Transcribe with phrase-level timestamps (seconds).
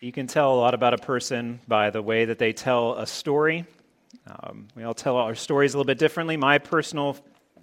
[0.00, 3.06] You can tell a lot about a person by the way that they tell a
[3.06, 3.64] story.
[4.28, 6.36] Um, we all tell our stories a little bit differently.
[6.36, 7.16] My personal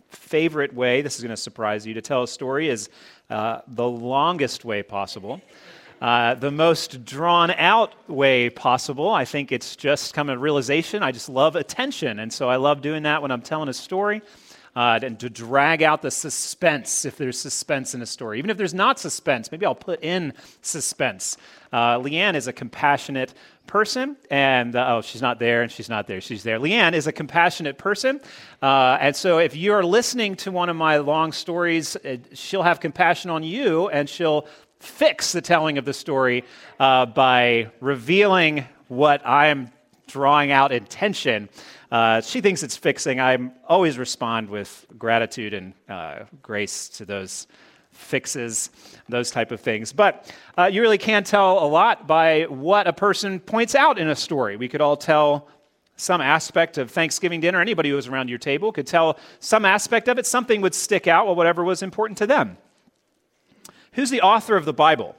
[0.09, 2.89] favorite way, this is going to surprise you, to tell a story is
[3.29, 5.39] uh, the longest way possible.
[6.01, 9.09] Uh, the most drawn out way possible.
[9.11, 11.03] I think it's just come a realization.
[11.03, 12.19] I just love attention.
[12.19, 14.21] And so I love doing that when I'm telling a story
[14.75, 18.37] uh, and to drag out the suspense if there's suspense in a story.
[18.37, 21.37] Even if there's not suspense, maybe I'll put in suspense.
[21.71, 23.33] Uh, Leanne is a compassionate
[23.67, 26.59] person, and uh, oh, she's not there, and she's not there, she's there.
[26.59, 28.19] Leanne is a compassionate person,
[28.61, 32.79] uh, and so if you're listening to one of my long stories, uh, she'll have
[32.79, 34.45] compassion on you, and she'll
[34.79, 36.43] fix the telling of the story
[36.79, 39.71] uh, by revealing what I am
[40.15, 41.49] drawing out intention.
[41.91, 43.19] Uh, she thinks it's fixing.
[43.19, 43.37] I
[43.67, 47.47] always respond with gratitude and uh, grace to those
[47.91, 48.69] fixes,
[49.09, 49.91] those type of things.
[49.91, 54.07] But uh, you really can tell a lot by what a person points out in
[54.07, 54.55] a story.
[54.55, 55.49] We could all tell
[55.97, 57.59] some aspect of Thanksgiving dinner.
[57.59, 60.25] Anybody who was around your table could tell some aspect of it.
[60.25, 62.57] Something would stick out, or whatever was important to them.
[63.91, 65.13] Who's the author of the Bible?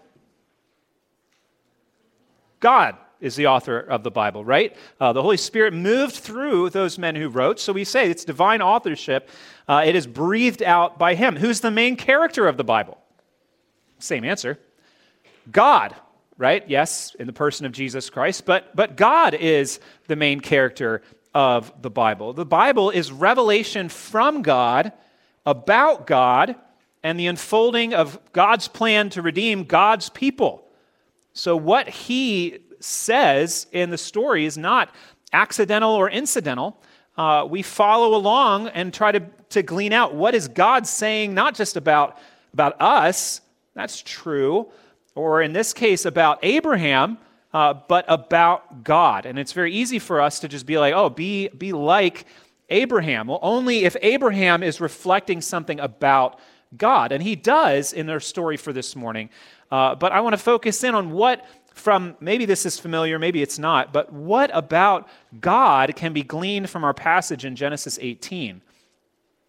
[2.61, 4.77] God is the author of the Bible, right?
[5.01, 7.59] Uh, the Holy Spirit moved through those men who wrote.
[7.59, 9.29] So we say it's divine authorship.
[9.67, 11.37] Uh, it is breathed out by Him.
[11.37, 12.99] Who's the main character of the Bible?
[13.99, 14.59] Same answer
[15.51, 15.95] God,
[16.37, 16.69] right?
[16.69, 21.03] Yes, in the person of Jesus Christ, but, but God is the main character
[21.35, 22.33] of the Bible.
[22.33, 24.93] The Bible is revelation from God
[25.45, 26.57] about God
[27.03, 30.67] and the unfolding of God's plan to redeem God's people.
[31.33, 34.95] So, what He says in the story is not
[35.33, 36.81] accidental or incidental.
[37.17, 41.55] Uh, we follow along and try to, to glean out what is God saying, not
[41.55, 42.19] just about,
[42.53, 43.41] about us,
[43.75, 44.71] that's true,
[45.15, 47.19] or in this case about Abraham,
[47.55, 49.25] uh, but about God.
[49.25, 52.27] And it's very easy for us to just be like, oh, be, be like
[52.69, 53.29] Abraham.
[53.29, 56.39] Well, only if Abraham is reflecting something about
[56.77, 57.13] God.
[57.13, 59.31] And he does in our story for this morning.
[59.71, 61.47] Uh, but I want to focus in on what
[61.77, 65.09] from maybe this is familiar, maybe it's not, but what about
[65.41, 68.63] God can be gleaned from our passage in Genesis 18?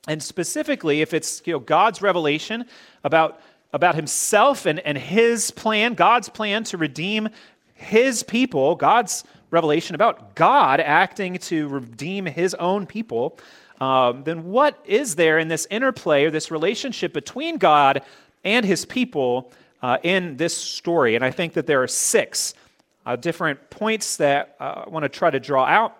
[0.09, 2.65] And specifically, if it's you know, God's revelation
[3.05, 3.39] about,
[3.71, 7.29] about himself and, and his plan, God's plan to redeem
[7.73, 13.39] his people, God's revelation about God acting to redeem his own people,
[13.79, 18.01] um, then what is there in this interplay or this relationship between God
[18.43, 19.51] and his people
[19.81, 21.15] uh, in this story.
[21.15, 22.53] And I think that there are six
[23.05, 25.95] uh, different points that uh, I want to try to draw out.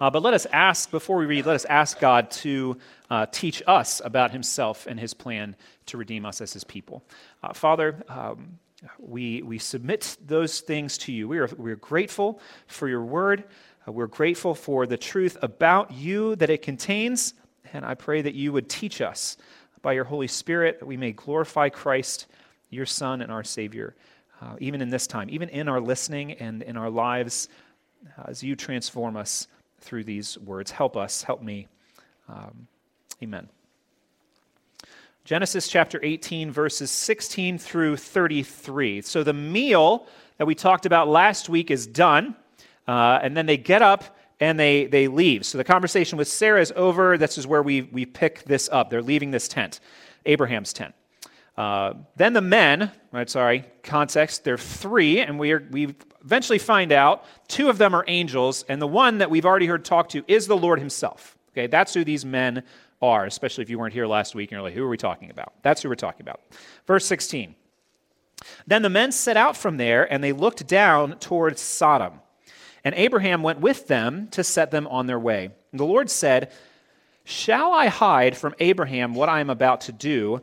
[0.00, 2.76] Uh, but let us ask, before we read, let us ask God to
[3.10, 7.02] uh, teach us about himself and his plan to redeem us as his people.
[7.42, 8.58] Uh, Father, um,
[8.98, 11.26] we, we submit those things to you.
[11.26, 13.44] We are, we are grateful for your word.
[13.86, 17.34] we're grateful for the truth about you that it contains.
[17.72, 19.36] And I pray that you would teach us
[19.80, 22.26] by your Holy Spirit that we may glorify Christ
[22.74, 23.94] your Son and our Savior,
[24.42, 27.48] uh, even in this time, even in our listening and in our lives,
[28.18, 29.48] uh, as you transform us
[29.80, 30.70] through these words.
[30.70, 31.68] Help us, help me.
[32.28, 32.66] Um,
[33.22, 33.48] amen.
[35.24, 39.00] Genesis chapter 18, verses 16 through 33.
[39.00, 40.06] So the meal
[40.36, 42.34] that we talked about last week is done,
[42.86, 45.46] uh, and then they get up and they, they leave.
[45.46, 47.16] So the conversation with Sarah is over.
[47.16, 48.90] This is where we, we pick this up.
[48.90, 49.80] They're leaving this tent,
[50.26, 50.94] Abraham's tent.
[51.56, 55.94] Uh, then the men, right, sorry, context, they're three, and we, are, we
[56.24, 59.84] eventually find out two of them are angels, and the one that we've already heard
[59.84, 61.36] talk to is the Lord himself.
[61.52, 62.64] Okay, that's who these men
[63.00, 65.30] are, especially if you weren't here last week and you're like, who are we talking
[65.30, 65.52] about?
[65.62, 66.40] That's who we're talking about.
[66.86, 67.54] Verse 16.
[68.66, 72.14] Then the men set out from there, and they looked down towards Sodom.
[72.82, 75.50] And Abraham went with them to set them on their way.
[75.70, 76.52] And the Lord said,
[77.24, 80.42] Shall I hide from Abraham what I am about to do?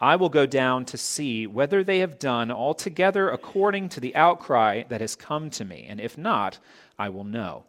[0.00, 4.82] I will go down to see whether they have done altogether according to the outcry
[4.88, 6.58] that has come to me, and if not,
[6.98, 7.64] I will know.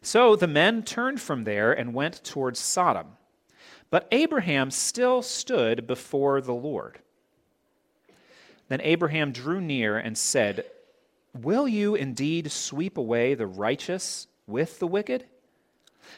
[0.00, 3.18] So the men turned from there and went towards Sodom.
[3.90, 6.98] But Abraham still stood before the Lord.
[8.68, 10.64] Then Abraham drew near and said,
[11.34, 15.26] Will you indeed sweep away the righteous with the wicked?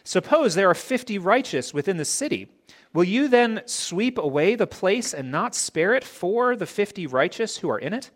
[0.04, 2.48] Suppose there are fifty righteous within the city.
[2.94, 7.58] Will you then sweep away the place and not spare it for the fifty righteous
[7.58, 8.10] who are in it?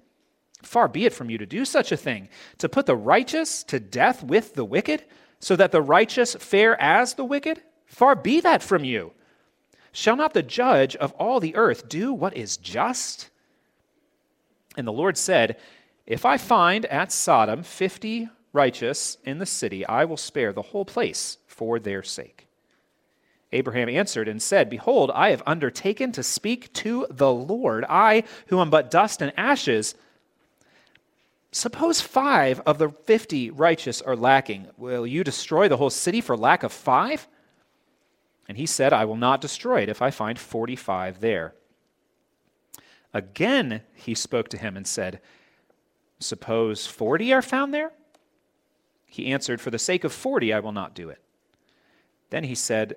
[0.63, 2.29] Far be it from you to do such a thing,
[2.59, 5.05] to put the righteous to death with the wicked,
[5.41, 7.63] so that the righteous fare as the wicked?
[7.87, 9.13] Far be that from you.
[9.93, 13.29] Shall not the judge of all the earth do what is just?
[14.77, 15.59] And the Lord said,
[16.07, 20.85] If I find at Sodom fifty righteous in the city, I will spare the whole
[20.85, 22.42] place for their sake.
[23.53, 28.61] Abraham answered and said, Behold, I have undertaken to speak to the Lord, I who
[28.61, 29.95] am but dust and ashes.
[31.51, 34.69] Suppose five of the fifty righteous are lacking.
[34.79, 37.29] Will you destroy the whole city for lack of five?
[38.49, 41.55] And he said, I will not destroy it if I find forty five there.
[43.13, 45.21] Again he spoke to him and said,
[46.19, 47.93] Suppose forty are found there?
[49.07, 51.21] He answered, For the sake of forty, I will not do it.
[52.31, 52.97] Then he said,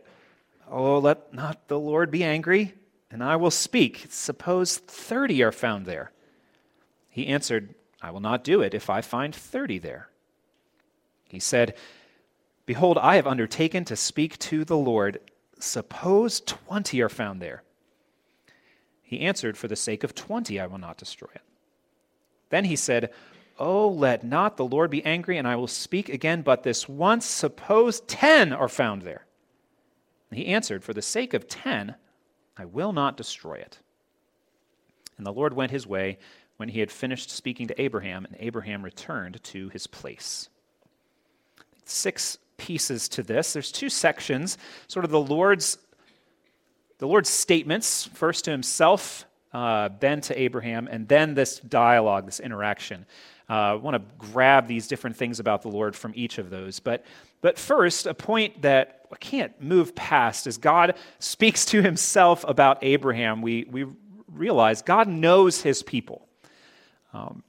[0.69, 2.73] Oh, let not the Lord be angry,
[3.11, 4.07] and I will speak.
[4.09, 6.11] Suppose thirty are found there.
[7.09, 10.09] He answered, I will not do it if I find thirty there.
[11.29, 11.75] He said,
[12.65, 15.19] Behold, I have undertaken to speak to the Lord.
[15.59, 17.63] Suppose twenty are found there.
[19.01, 21.41] He answered, For the sake of twenty, I will not destroy it.
[22.49, 23.11] Then he said,
[23.57, 27.25] Oh, let not the Lord be angry, and I will speak again but this once.
[27.25, 29.25] Suppose ten are found there.
[30.31, 31.95] He answered, For the sake of ten,
[32.57, 33.79] I will not destroy it.
[35.17, 36.17] And the Lord went his way
[36.57, 40.49] when he had finished speaking to Abraham, and Abraham returned to his place.
[41.85, 43.53] Six pieces to this.
[43.53, 44.57] There's two sections,
[44.87, 45.77] sort of the Lord's
[46.97, 52.39] the Lord's statements, first to himself, uh, then to Abraham, and then this dialogue, this
[52.39, 53.05] interaction.
[53.49, 56.79] Uh, I want to grab these different things about the Lord from each of those.
[56.79, 57.03] But,
[57.41, 62.79] but first, a point that I can't move past as God speaks to himself about
[62.81, 63.41] Abraham.
[63.41, 63.85] We, we
[64.27, 66.27] realize God knows his people.
[67.13, 67.43] Um,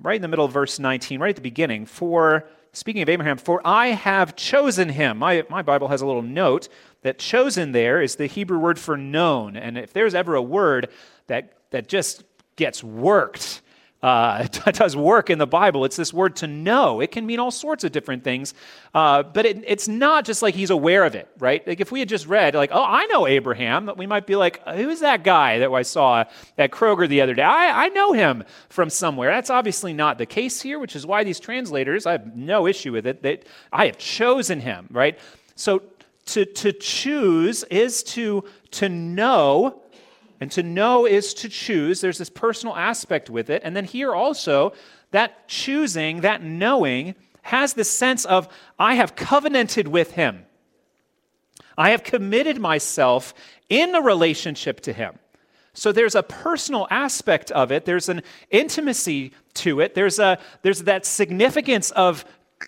[0.00, 3.36] right in the middle of verse 19, right at the beginning, for speaking of Abraham,
[3.36, 5.18] for I have chosen him.
[5.18, 6.68] My, my Bible has a little note
[7.02, 9.56] that chosen there is the Hebrew word for known.
[9.56, 10.88] And if there's ever a word
[11.26, 12.24] that, that just
[12.56, 13.61] gets worked,
[14.02, 15.84] uh, does work in the Bible.
[15.84, 17.00] It's this word to know.
[17.00, 18.54] It can mean all sorts of different things,
[18.94, 21.66] uh, but it, it's not just like he's aware of it, right?
[21.66, 24.66] Like if we had just read, like, oh, I know Abraham, we might be like,
[24.68, 26.24] who's that guy that I saw
[26.58, 27.42] at Kroger the other day?
[27.42, 29.30] I, I know him from somewhere.
[29.30, 32.92] That's obviously not the case here, which is why these translators, I have no issue
[32.92, 35.18] with it, that I have chosen him, right?
[35.54, 35.82] So
[36.26, 39.81] to, to choose is to, to know
[40.42, 42.00] and to know is to choose.
[42.00, 43.62] There's this personal aspect with it.
[43.64, 44.72] And then here also,
[45.12, 50.44] that choosing, that knowing, has this sense of, I have covenanted with him.
[51.78, 53.34] I have committed myself
[53.68, 55.16] in a relationship to him.
[55.74, 60.82] So there's a personal aspect of it, there's an intimacy to it, there's, a, there's
[60.82, 62.24] that significance of,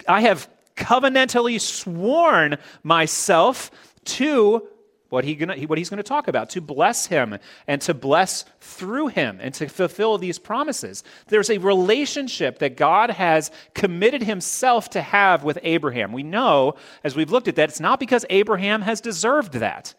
[0.07, 3.73] I have covenantally sworn myself
[4.05, 4.69] to
[5.15, 8.45] what, he gonna, what he's going to talk about, to bless him and to bless
[8.61, 11.05] through him and to fulfill these promises.
[11.29, 16.13] There's a relationship that God has committed himself to have with Abraham.
[16.13, 19.95] We know, as we've looked at that, it's not because Abraham has deserved that.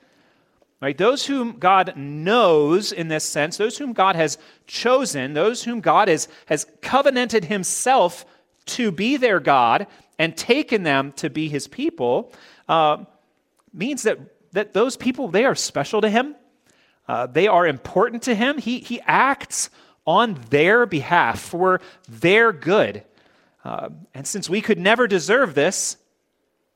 [0.82, 0.98] Right?
[0.98, 6.10] Those whom God knows in this sense, those whom God has chosen, those whom God
[6.10, 8.26] has, has covenanted himself
[8.66, 9.88] to be their God
[10.20, 12.34] and taken them to be his people,
[12.68, 13.06] uh,
[13.74, 14.20] means that
[14.56, 16.36] that those people, they are special to him.
[17.08, 18.58] Uh, they are important to him.
[18.58, 19.70] He, he acts
[20.08, 23.04] on their behalf for their good.
[23.64, 25.98] Uh, and since we could never deserve this,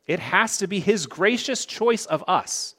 [0.08, 2.76] it has to be his gracious choice of us.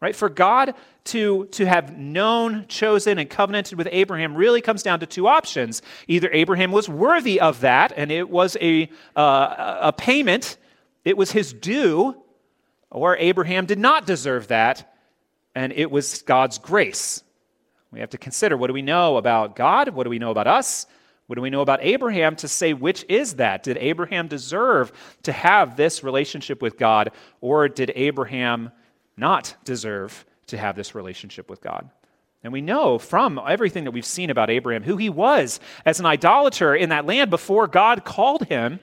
[0.00, 0.16] Right?
[0.16, 0.74] For God
[1.04, 5.82] to, to have known, chosen, and covenanted with Abraham really comes down to two options.
[6.08, 10.56] Either Abraham was worthy of that, and it was a, uh, a payment,
[11.04, 12.19] it was his due,
[12.90, 14.92] or Abraham did not deserve that,
[15.54, 17.22] and it was God's grace.
[17.92, 19.88] We have to consider what do we know about God?
[19.90, 20.86] What do we know about us?
[21.26, 23.62] What do we know about Abraham to say which is that?
[23.62, 24.92] Did Abraham deserve
[25.22, 28.72] to have this relationship with God, or did Abraham
[29.16, 31.88] not deserve to have this relationship with God?
[32.42, 36.06] And we know from everything that we've seen about Abraham who he was as an
[36.06, 38.80] idolater in that land before God called him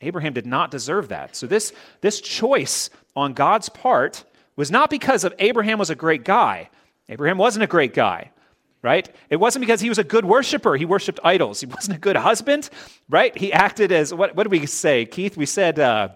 [0.00, 1.34] Abraham did not deserve that.
[1.36, 4.24] So, this, this choice on God's part
[4.56, 6.70] was not because of Abraham was a great guy.
[7.08, 8.30] Abraham wasn't a great guy.
[8.82, 9.08] right?
[9.28, 10.76] It wasn't because he was a good worshiper.
[10.76, 11.60] He worshiped idols.
[11.60, 12.70] He wasn't a good husband,
[13.08, 13.36] right?
[13.36, 15.36] He acted as, what, what did we say, Keith?
[15.36, 16.10] We said uh,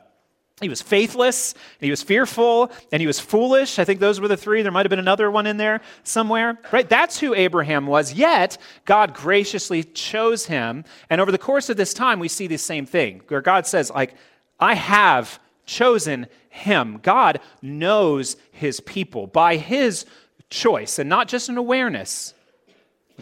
[0.62, 3.78] he was faithless, and he was fearful, and he was foolish.
[3.78, 4.62] I think those were the three.
[4.62, 6.88] There might have been another one in there somewhere, right?
[6.88, 8.14] That's who Abraham was.
[8.14, 10.84] Yet, God graciously chose him.
[11.10, 13.90] And over the course of this time, we see the same thing where God says,
[13.90, 14.14] like,
[14.60, 17.00] I have chosen him.
[17.02, 20.04] God knows his people by his
[20.50, 22.34] choice and not just an awareness.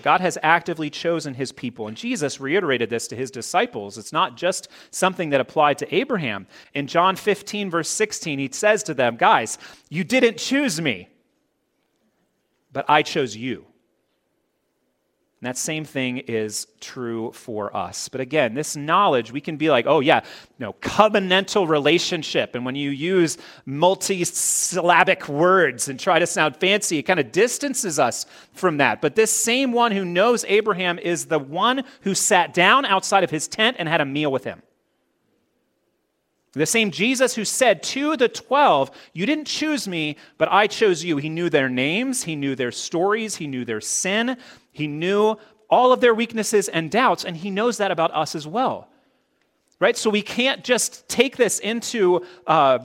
[0.03, 1.89] God has actively chosen his people.
[1.89, 3.99] And Jesus reiterated this to his disciples.
[3.99, 6.47] It's not just something that applied to Abraham.
[6.75, 11.09] In John 15, verse 16, he says to them, Guys, you didn't choose me,
[12.73, 13.67] but I chose you.
[15.41, 18.11] And that same thing is true for us.
[18.11, 20.21] But again, this knowledge, we can be like, oh, yeah,
[20.59, 22.55] no, covenantal relationship.
[22.55, 27.33] And when you use multi syllabic words and try to sound fancy, it kind of
[27.33, 29.01] distances us from that.
[29.01, 33.31] But this same one who knows Abraham is the one who sat down outside of
[33.31, 34.61] his tent and had a meal with him.
[36.53, 41.05] The same Jesus who said to the 12, You didn't choose me, but I chose
[41.05, 41.17] you.
[41.17, 44.37] He knew their names, he knew their stories, he knew their sin,
[44.73, 45.37] he knew
[45.69, 48.89] all of their weaknesses and doubts, and he knows that about us as well.
[49.79, 49.97] Right?
[49.97, 52.81] So we can't just take this into uh,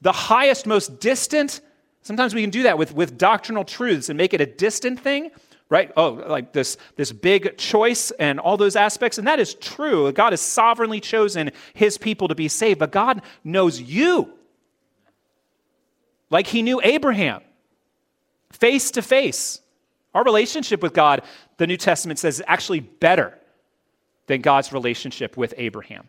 [0.00, 1.60] the highest, most distant.
[2.00, 5.30] Sometimes we can do that with, with doctrinal truths and make it a distant thing,
[5.72, 5.90] right?
[5.96, 9.16] Oh, like this, this big choice and all those aspects.
[9.16, 10.12] And that is true.
[10.12, 14.34] God has sovereignly chosen his people to be saved, but God knows you.
[16.28, 17.40] Like he knew Abraham
[18.52, 19.62] face to face.
[20.14, 21.22] Our relationship with God,
[21.56, 23.38] the New Testament says, is actually better
[24.26, 26.06] than God's relationship with Abraham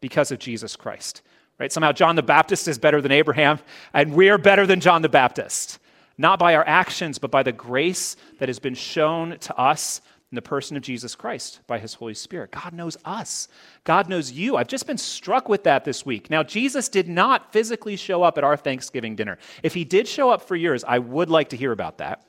[0.00, 1.20] because of Jesus Christ.
[1.58, 1.70] Right?
[1.70, 3.58] Somehow John the Baptist is better than Abraham,
[3.92, 5.78] and we're better than John the Baptist.
[6.18, 10.00] Not by our actions, but by the grace that has been shown to us
[10.30, 12.52] in the person of Jesus Christ by his Holy Spirit.
[12.52, 13.48] God knows us.
[13.84, 14.56] God knows you.
[14.56, 16.30] I've just been struck with that this week.
[16.30, 19.38] Now, Jesus did not physically show up at our Thanksgiving dinner.
[19.62, 22.24] If he did show up for yours, I would like to hear about that.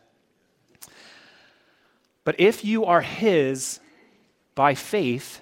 [2.23, 3.79] But if you are His
[4.55, 5.41] by faith,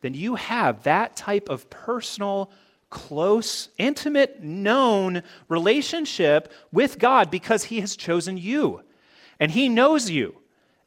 [0.00, 2.50] then you have that type of personal,
[2.96, 8.80] close, intimate, known relationship with God because He has chosen you.
[9.38, 10.36] And He knows you.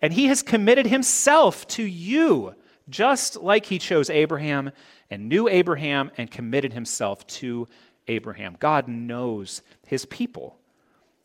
[0.01, 2.55] And He has committed Himself to you,
[2.89, 4.71] just like He chose Abraham
[5.11, 7.67] and knew Abraham and committed Himself to
[8.07, 8.57] Abraham.
[8.59, 10.57] God knows His people.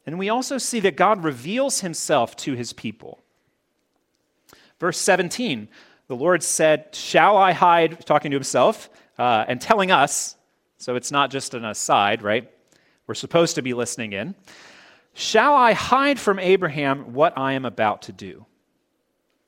[0.04, 3.22] And we also see that God reveals Himself to His people.
[4.78, 5.66] Verse 17,
[6.08, 10.36] the Lord said, Shall I hide, talking to himself, uh, and telling us,
[10.78, 12.50] so it's not just an aside, right?
[13.06, 14.34] We're supposed to be listening in.
[15.14, 18.46] Shall I hide from Abraham what I am about to do?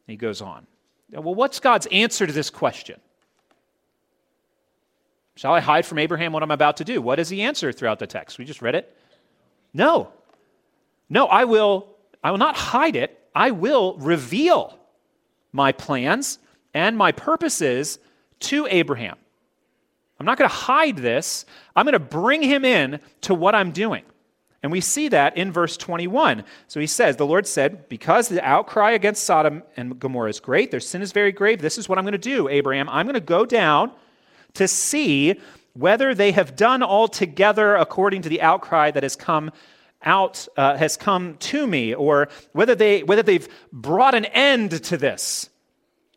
[0.07, 0.67] He goes on.
[1.11, 3.01] Well, what's God's answer to this question?
[5.35, 7.03] Shall I hide from Abraham what I'm about to do?
[7.03, 8.39] What does he answer throughout the text?
[8.39, 8.97] We just read it.
[9.75, 10.13] No.
[11.09, 11.89] No, I will
[12.23, 13.21] I will not hide it.
[13.35, 14.79] I will reveal
[15.53, 16.39] my plans
[16.75, 17.99] and my purposes
[18.41, 19.17] to Abraham.
[20.19, 21.45] I'm not going to hide this.
[21.75, 24.05] I'm going to bring him in to what I'm doing.
[24.63, 26.43] And we see that in verse 21.
[26.67, 30.71] So he says, The Lord said, Because the outcry against Sodom and Gomorrah is great,
[30.71, 32.89] their sin is very grave, this is what I'm going to do, Abraham.
[32.89, 33.93] I'm going to go down
[34.55, 35.39] to see
[35.75, 39.53] whether they have done altogether according to the outcry that has come
[40.03, 44.97] out uh, has come to me, or whether, they, whether they've brought an end to
[44.97, 45.51] this,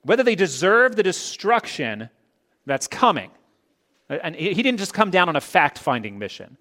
[0.04, 2.10] whether they deserve the destruction
[2.66, 3.32] that's coming.
[4.10, 6.58] Uh, and he didn't just come down on a fact finding mission.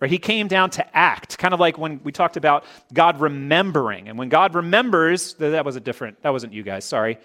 [0.00, 0.10] Right?
[0.10, 4.08] He came down to act, kind of like when we talked about God remembering.
[4.08, 7.18] And when God remembers, that was a different, that wasn't you guys, sorry.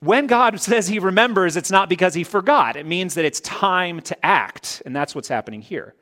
[0.00, 2.76] When God says he remembers, it's not because he forgot.
[2.76, 4.82] It means that it's time to act.
[4.84, 5.94] And that's what's happening here.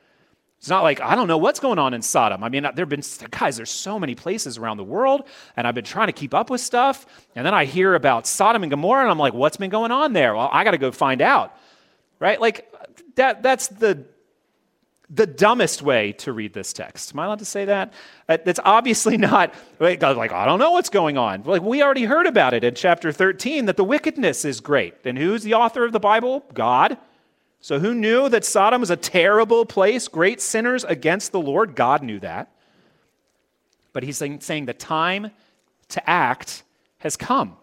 [0.58, 2.42] It's not like, I don't know what's going on in Sodom.
[2.42, 5.22] I mean, uh, there have been, guys, there's so many places around the world,
[5.56, 7.06] and I've been trying to keep up with stuff.
[7.37, 10.14] And then I hear about Sodom and Gomorrah, and I'm like, what's been going on
[10.14, 10.34] there?
[10.34, 11.56] Well, I got to go find out.
[12.20, 12.40] Right?
[12.40, 12.72] Like,
[13.16, 14.04] that, that's the,
[15.10, 17.14] the dumbest way to read this text.
[17.14, 17.92] Am I allowed to say that?
[18.28, 21.42] Uh, that's obviously not, uh, like, I don't know what's going on.
[21.44, 24.94] Like, we already heard about it in chapter 13 that the wickedness is great.
[25.04, 26.44] And who's the author of the Bible?
[26.54, 26.98] God.
[27.60, 31.75] So, who knew that Sodom was a terrible place, great sinners against the Lord?
[31.75, 32.52] God knew that.
[33.92, 35.32] But he's saying, saying the time
[35.88, 36.62] to act
[36.98, 37.56] has come.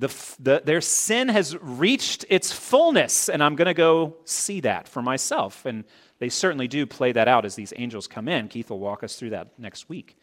[0.00, 0.08] The,
[0.40, 5.02] the, their sin has reached its fullness, and I'm going to go see that for
[5.02, 5.66] myself.
[5.66, 5.84] And
[6.18, 8.48] they certainly do play that out as these angels come in.
[8.48, 10.16] Keith will walk us through that next week.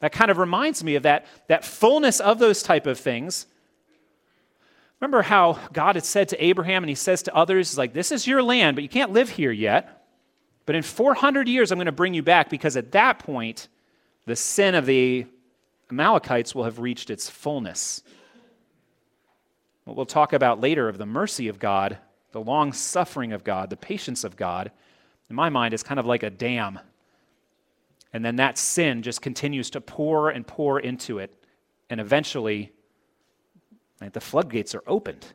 [0.00, 3.46] That kind of reminds me of that, that fullness of those type of things.
[5.00, 8.26] Remember how God had said to Abraham, and he says to others, like, this is
[8.26, 10.06] your land, but you can't live here yet.
[10.66, 13.68] But in 400 years, I'm going to bring you back because at that point,
[14.26, 15.26] the sin of the
[15.90, 18.02] Amalekites will have reached its fullness.
[19.88, 21.96] What we'll talk about later of the mercy of God,
[22.32, 24.70] the long suffering of God, the patience of God,
[25.30, 26.78] in my mind, is kind of like a dam.
[28.12, 31.32] And then that sin just continues to pour and pour into it.
[31.88, 32.70] And eventually,
[33.98, 35.26] like, the floodgates are opened.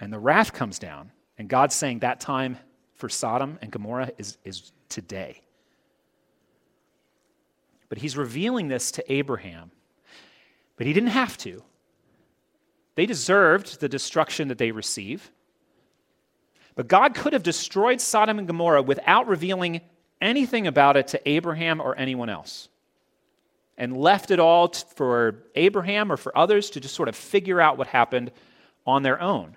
[0.00, 1.12] And the wrath comes down.
[1.36, 2.56] And God's saying that time
[2.94, 5.42] for Sodom and Gomorrah is, is today.
[7.90, 9.72] But he's revealing this to Abraham.
[10.78, 11.62] But he didn't have to.
[12.94, 15.30] They deserved the destruction that they receive.
[16.74, 19.80] But God could have destroyed Sodom and Gomorrah without revealing
[20.20, 22.68] anything about it to Abraham or anyone else
[23.76, 27.60] and left it all t- for Abraham or for others to just sort of figure
[27.60, 28.30] out what happened
[28.86, 29.56] on their own.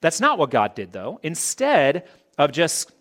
[0.00, 1.20] That's not what God did, though.
[1.22, 2.92] Instead of just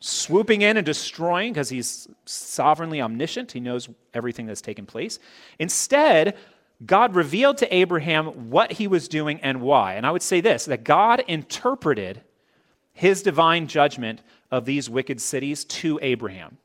[0.00, 5.18] swooping in and destroying, because he's sovereignly omniscient, he knows everything that's taken place.
[5.58, 6.36] Instead,
[6.84, 9.94] God revealed to Abraham what he was doing and why.
[9.94, 12.22] And I would say this that God interpreted
[12.92, 14.20] his divine judgment
[14.50, 16.58] of these wicked cities to Abraham.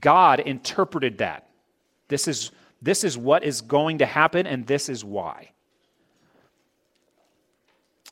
[0.00, 1.48] God interpreted that.
[2.08, 2.50] This is,
[2.82, 5.52] this is what is going to happen, and this is why.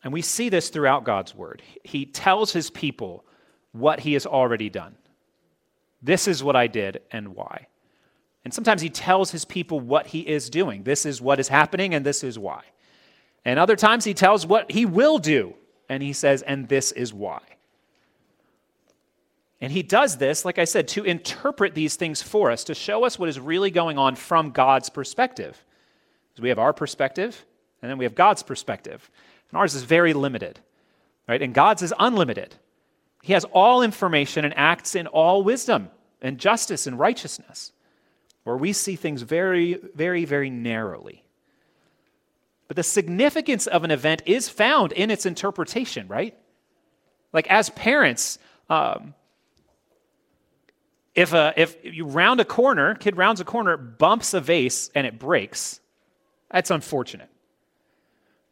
[0.02, 1.62] And we see this throughout God's word.
[1.82, 3.24] He tells his people
[3.72, 4.96] what he has already done.
[6.02, 7.66] This is what I did and why.
[8.46, 10.84] And sometimes he tells his people what he is doing.
[10.84, 12.62] This is what is happening, and this is why.
[13.44, 15.54] And other times he tells what he will do,
[15.88, 17.40] and he says, and this is why.
[19.60, 23.04] And he does this, like I said, to interpret these things for us, to show
[23.04, 25.64] us what is really going on from God's perspective.
[26.30, 27.44] Because we have our perspective,
[27.82, 29.10] and then we have God's perspective.
[29.50, 30.60] And ours is very limited,
[31.28, 31.42] right?
[31.42, 32.54] And God's is unlimited.
[33.24, 35.90] He has all information and acts in all wisdom
[36.22, 37.72] and justice and righteousness,
[38.46, 41.24] where we see things very, very, very narrowly.
[42.68, 46.32] But the significance of an event is found in its interpretation, right?
[47.32, 48.38] Like as parents,
[48.70, 49.14] um,
[51.16, 55.08] if, a, if you round a corner, kid rounds a corner, bumps a vase, and
[55.08, 55.80] it breaks,
[56.48, 57.30] that's unfortunate.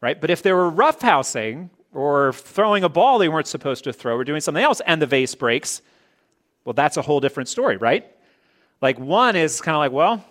[0.00, 0.20] Right?
[0.20, 4.24] But if they were roughhousing or throwing a ball they weren't supposed to throw or
[4.24, 5.83] doing something else and the vase breaks,
[6.64, 8.11] well, that's a whole different story, right?
[8.80, 10.24] Like one is kind of like, well,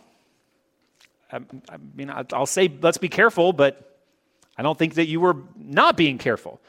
[1.31, 1.37] I,
[1.69, 3.99] I mean, I'll say let's be careful, but
[4.57, 6.61] I don't think that you were not being careful.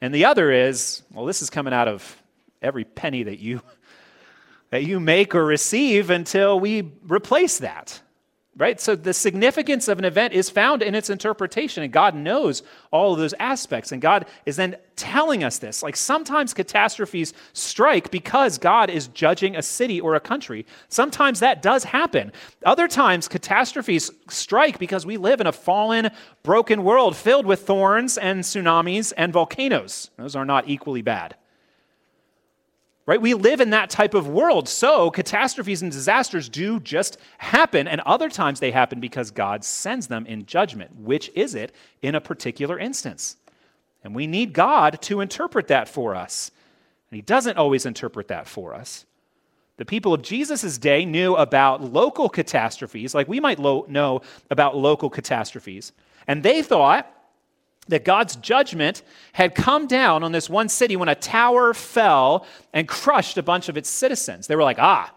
[0.00, 2.16] And the other is, well, this is coming out of
[2.60, 3.60] every penny that you
[4.70, 8.00] that you make or receive until we replace that.
[8.54, 8.78] Right?
[8.78, 13.14] So the significance of an event is found in its interpretation, and God knows all
[13.14, 13.92] of those aspects.
[13.92, 15.82] And God is then telling us this.
[15.82, 20.66] Like sometimes catastrophes strike because God is judging a city or a country.
[20.88, 22.30] Sometimes that does happen.
[22.66, 26.10] Other times, catastrophes strike because we live in a fallen,
[26.42, 30.10] broken world filled with thorns and tsunamis and volcanoes.
[30.18, 31.36] Those are not equally bad
[33.06, 33.20] right?
[33.20, 34.68] We live in that type of world.
[34.68, 37.88] So catastrophes and disasters do just happen.
[37.88, 40.94] And other times they happen because God sends them in judgment.
[40.96, 43.36] Which is it in a particular instance?
[44.04, 46.50] And we need God to interpret that for us.
[47.10, 49.04] And He doesn't always interpret that for us.
[49.78, 54.76] The people of Jesus' day knew about local catastrophes, like we might lo- know about
[54.76, 55.92] local catastrophes.
[56.26, 57.12] And they thought
[57.88, 62.86] that God's judgment had come down on this one city when a tower fell and
[62.86, 64.46] crushed a bunch of its citizens.
[64.46, 65.12] They were like, ah,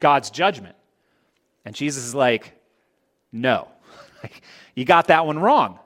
[0.00, 0.76] God's judgment.
[1.64, 2.52] And Jesus is like,
[3.32, 3.68] no,
[4.74, 5.78] you got that one wrong.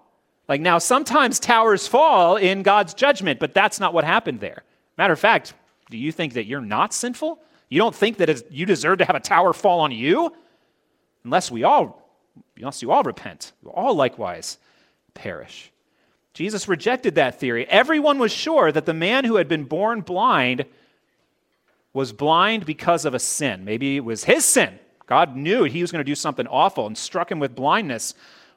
[0.49, 4.65] Like, now, sometimes towers fall in God's judgment, but that's not what happened there.
[4.99, 5.55] Matter of fact,
[5.91, 7.39] do you think that you're not sinful?
[7.69, 10.35] You don't think that you deserve to have a tower fall on you?
[11.25, 12.07] Unless we all,
[12.57, 14.59] unless you all repent, you all likewise
[15.15, 15.72] perish.
[16.35, 17.67] Jesus rejected that theory.
[17.69, 20.65] Everyone was sure that the man who had been born blind
[21.93, 23.65] was blind because of a sin.
[23.65, 24.79] Maybe it was his sin.
[25.07, 28.15] God knew he was going to do something awful and struck him with blindness.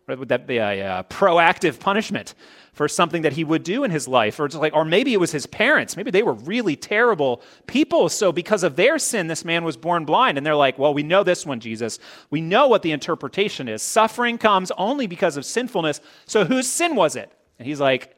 [0.07, 2.33] Would that be a, a proactive punishment
[2.73, 4.39] for something that he would do in his life?
[4.39, 5.97] Or, like, or maybe it was his parents.
[5.97, 8.07] Maybe they were really terrible people.
[8.07, 10.37] So, because of their sin, this man was born blind.
[10.37, 11.99] And they're like, well, we know this one, Jesus.
[12.29, 13.81] We know what the interpretation is.
[13.81, 15.99] Suffering comes only because of sinfulness.
[16.25, 17.31] So, whose sin was it?
[17.59, 18.15] And he's like,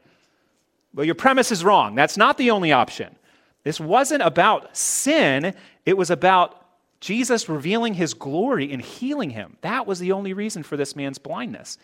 [0.94, 1.94] Well, your premise is wrong.
[1.94, 3.14] That's not the only option.
[3.64, 6.54] This wasn't about sin, it was about
[7.00, 9.56] Jesus revealing his glory and healing him.
[9.60, 11.78] That was the only reason for this man's blindness.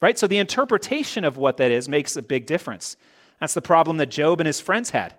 [0.00, 0.18] Right?
[0.18, 2.96] So the interpretation of what that is makes a big difference.
[3.40, 5.14] That's the problem that Job and his friends had.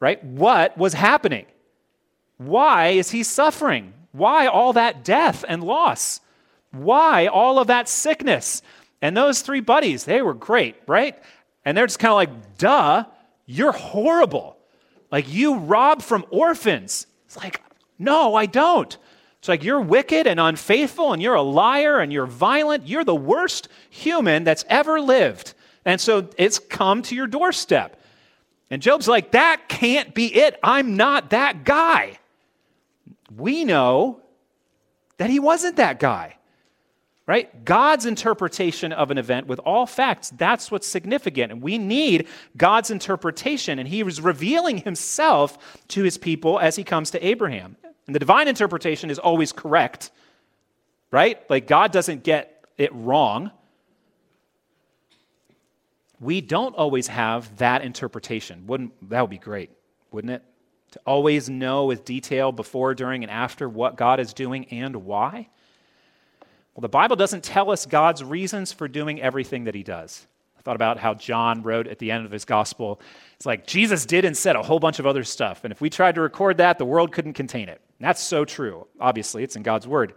[0.00, 0.22] Right?
[0.24, 1.46] What was happening?
[2.38, 3.92] Why is he suffering?
[4.12, 6.20] Why all that death and loss?
[6.72, 8.62] Why all of that sickness?
[9.04, 11.22] And those three buddies, they were great, right?
[11.62, 13.04] And they're just kind of like, duh,
[13.44, 14.56] you're horrible.
[15.10, 17.06] Like, you rob from orphans.
[17.26, 17.60] It's like,
[17.98, 18.96] no, I don't.
[19.40, 22.88] It's like, you're wicked and unfaithful, and you're a liar, and you're violent.
[22.88, 25.52] You're the worst human that's ever lived.
[25.84, 28.00] And so it's come to your doorstep.
[28.70, 30.58] And Job's like, that can't be it.
[30.62, 32.20] I'm not that guy.
[33.36, 34.22] We know
[35.18, 36.38] that he wasn't that guy
[37.26, 37.64] right?
[37.64, 41.52] God's interpretation of an event with all facts, that's what's significant.
[41.52, 43.78] And we need God's interpretation.
[43.78, 47.76] And he was revealing himself to his people as he comes to Abraham.
[48.06, 50.10] And the divine interpretation is always correct,
[51.10, 51.38] right?
[51.48, 53.50] Like God doesn't get it wrong.
[56.20, 58.66] We don't always have that interpretation.
[58.66, 59.70] Wouldn't that would be great,
[60.10, 60.42] wouldn't it?
[60.92, 65.48] To always know with detail before, during, and after what God is doing and why.
[66.74, 70.26] Well, the Bible doesn't tell us God's reasons for doing everything that he does.
[70.58, 73.00] I thought about how John wrote at the end of his gospel.
[73.36, 75.64] It's like Jesus did and said a whole bunch of other stuff.
[75.64, 77.80] And if we tried to record that, the world couldn't contain it.
[77.98, 78.86] And that's so true.
[78.98, 80.14] Obviously, it's in God's word.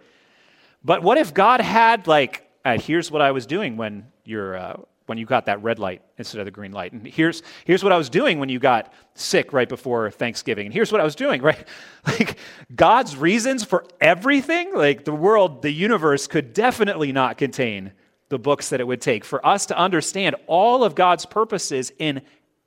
[0.84, 4.58] But what if God had, like, uh, here's what I was doing when you're.
[4.58, 6.92] Uh, when you got that red light instead of the green light.
[6.92, 10.68] And here's, here's what I was doing when you got sick right before Thanksgiving.
[10.68, 11.66] And here's what I was doing, right?
[12.06, 12.38] Like
[12.76, 17.94] God's reasons for everything, like the world, the universe could definitely not contain
[18.30, 22.22] the books that it would take for us to understand all of God's purposes in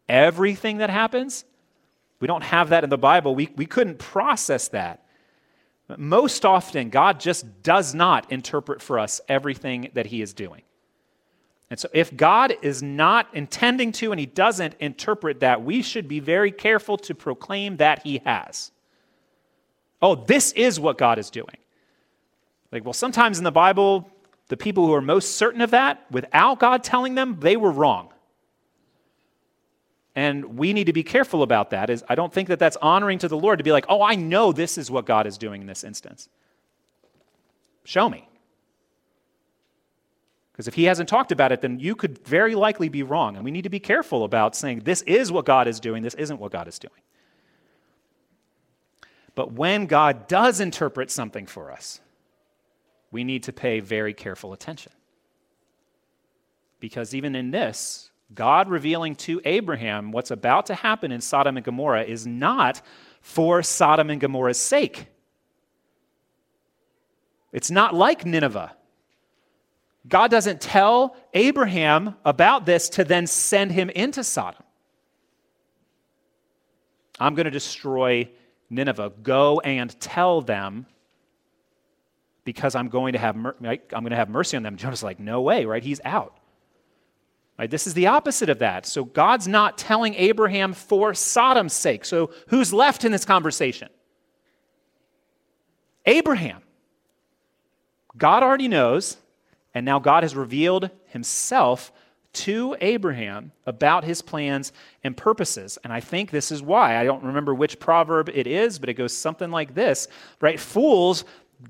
[0.08, 1.44] everything that happens.
[2.20, 3.34] We don't have that in the Bible.
[3.34, 5.04] We, we couldn't process that.
[5.98, 10.62] Most often, God just does not interpret for us everything that He is doing.
[11.70, 16.08] And so, if God is not intending to and He doesn't interpret that, we should
[16.08, 18.72] be very careful to proclaim that He has.
[20.02, 21.56] Oh, this is what God is doing.
[22.72, 24.10] Like, well, sometimes in the Bible,
[24.48, 28.12] the people who are most certain of that, without God telling them, they were wrong.
[30.16, 31.88] And we need to be careful about that.
[31.88, 34.16] Is I don't think that that's honoring to the Lord to be like, "Oh, I
[34.16, 36.28] know this is what God is doing in this instance."
[37.84, 38.28] Show me.
[40.60, 43.34] Because if he hasn't talked about it, then you could very likely be wrong.
[43.34, 46.12] And we need to be careful about saying, this is what God is doing, this
[46.12, 47.00] isn't what God is doing.
[49.34, 52.02] But when God does interpret something for us,
[53.10, 54.92] we need to pay very careful attention.
[56.78, 61.64] Because even in this, God revealing to Abraham what's about to happen in Sodom and
[61.64, 62.82] Gomorrah is not
[63.22, 65.06] for Sodom and Gomorrah's sake.
[67.50, 68.76] It's not like Nineveh
[70.08, 74.62] God doesn't tell Abraham about this to then send him into Sodom.
[77.18, 78.30] I'm going to destroy
[78.70, 79.12] Nineveh.
[79.22, 80.86] Go and tell them
[82.44, 84.76] because I'm going to have mer- I'm going to have mercy on them.
[84.78, 85.82] Jonah's like, no way, right?
[85.82, 86.36] He's out.
[87.58, 87.70] Right?
[87.70, 88.86] This is the opposite of that.
[88.86, 92.06] So God's not telling Abraham for Sodom's sake.
[92.06, 93.88] So who's left in this conversation?
[96.06, 96.62] Abraham.
[98.16, 99.18] God already knows
[99.74, 101.92] and now God has revealed himself
[102.32, 105.78] to Abraham about his plans and purposes.
[105.82, 106.96] And I think this is why.
[106.96, 110.06] I don't remember which proverb it is, but it goes something like this,
[110.40, 110.58] right?
[110.58, 111.24] Fools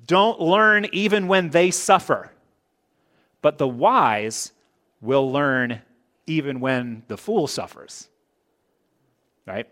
[0.06, 2.30] don't learn even when they suffer,
[3.42, 4.52] but the wise
[5.00, 5.80] will learn
[6.26, 8.08] even when the fool suffers,
[9.46, 9.66] right?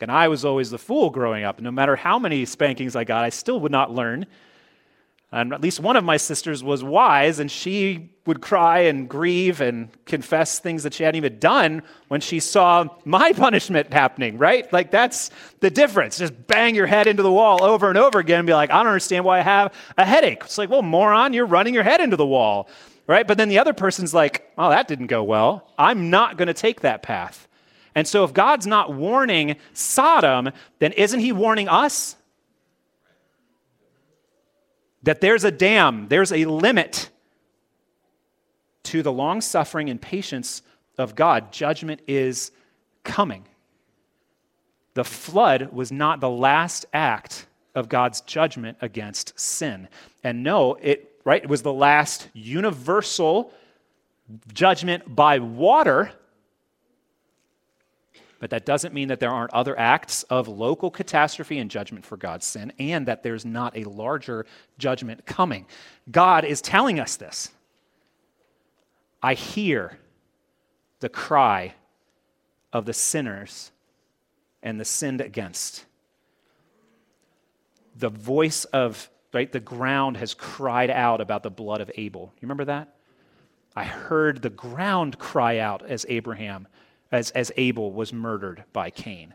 [0.00, 1.60] And I was always the fool growing up.
[1.60, 4.26] No matter how many spankings I got, I still would not learn
[5.32, 9.62] and at least one of my sisters was wise, and she would cry and grieve
[9.62, 14.70] and confess things that she hadn't even done when she saw my punishment happening, right?
[14.72, 16.18] Like, that's the difference.
[16.18, 18.78] Just bang your head into the wall over and over again and be like, I
[18.78, 20.42] don't understand why I have a headache.
[20.44, 22.68] It's like, well, moron, you're running your head into the wall,
[23.06, 23.26] right?
[23.26, 25.72] But then the other person's like, oh, that didn't go well.
[25.78, 27.48] I'm not going to take that path.
[27.94, 32.16] And so, if God's not warning Sodom, then isn't He warning us?
[35.02, 37.10] That there's a dam, there's a limit
[38.84, 40.62] to the long suffering and patience
[40.98, 41.52] of God.
[41.52, 42.50] Judgment is
[43.04, 43.44] coming.
[44.94, 49.88] The flood was not the last act of God's judgment against sin.
[50.22, 53.52] And no, it right, it was the last universal
[54.52, 56.12] judgment by water.
[58.42, 62.16] But that doesn't mean that there aren't other acts of local catastrophe and judgment for
[62.16, 64.46] God's sin, and that there's not a larger
[64.78, 65.64] judgment coming.
[66.10, 67.52] God is telling us this.
[69.22, 69.96] I hear
[70.98, 71.74] the cry
[72.72, 73.70] of the sinners
[74.60, 75.84] and the sinned against.
[77.94, 82.32] The voice of, right, the ground has cried out about the blood of Abel.
[82.40, 82.96] You remember that?
[83.76, 86.66] I heard the ground cry out as Abraham,
[87.12, 89.34] as, as Abel was murdered by Cain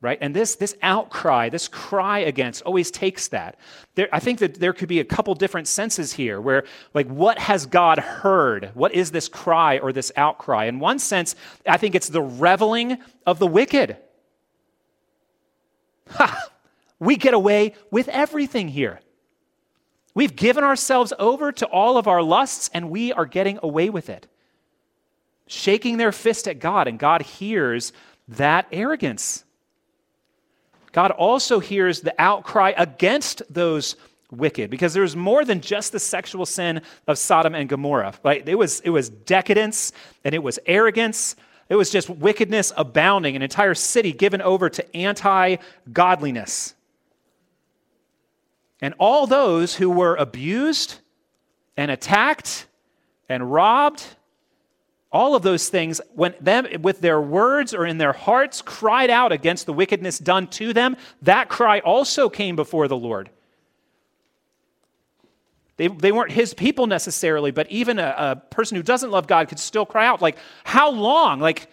[0.00, 0.18] right?
[0.20, 3.58] And this, this outcry, this cry against, always takes that.
[3.94, 7.38] There, I think that there could be a couple different senses here where, like, what
[7.38, 8.70] has God heard?
[8.74, 10.66] What is this cry or this outcry?
[10.66, 11.34] In one sense,
[11.66, 13.96] I think it's the reveling of the wicked.
[16.10, 16.50] Ha!
[16.98, 19.00] We get away with everything here.
[20.14, 24.08] We've given ourselves over to all of our lusts and we are getting away with
[24.08, 24.26] it.
[25.46, 27.92] Shaking their fist at God, and God hears
[28.28, 29.44] that arrogance.
[30.92, 33.96] God also hears the outcry against those
[34.30, 38.14] wicked because there's more than just the sexual sin of Sodom and Gomorrah.
[38.24, 38.46] Right?
[38.48, 39.92] It was, it was decadence
[40.24, 41.36] and it was arrogance.
[41.68, 45.56] It was just wickedness abounding, an entire city given over to anti
[45.92, 46.74] godliness.
[48.80, 50.98] And all those who were abused
[51.76, 52.66] and attacked
[53.28, 54.04] and robbed
[55.12, 59.32] all of those things, when them with their words or in their hearts cried out
[59.32, 63.30] against the wickedness done to them, that cry also came before the Lord.
[65.76, 69.48] They, they weren't his people necessarily, but even a, a person who doesn't love God
[69.48, 71.38] could still cry out, like, how long?
[71.38, 71.68] Like,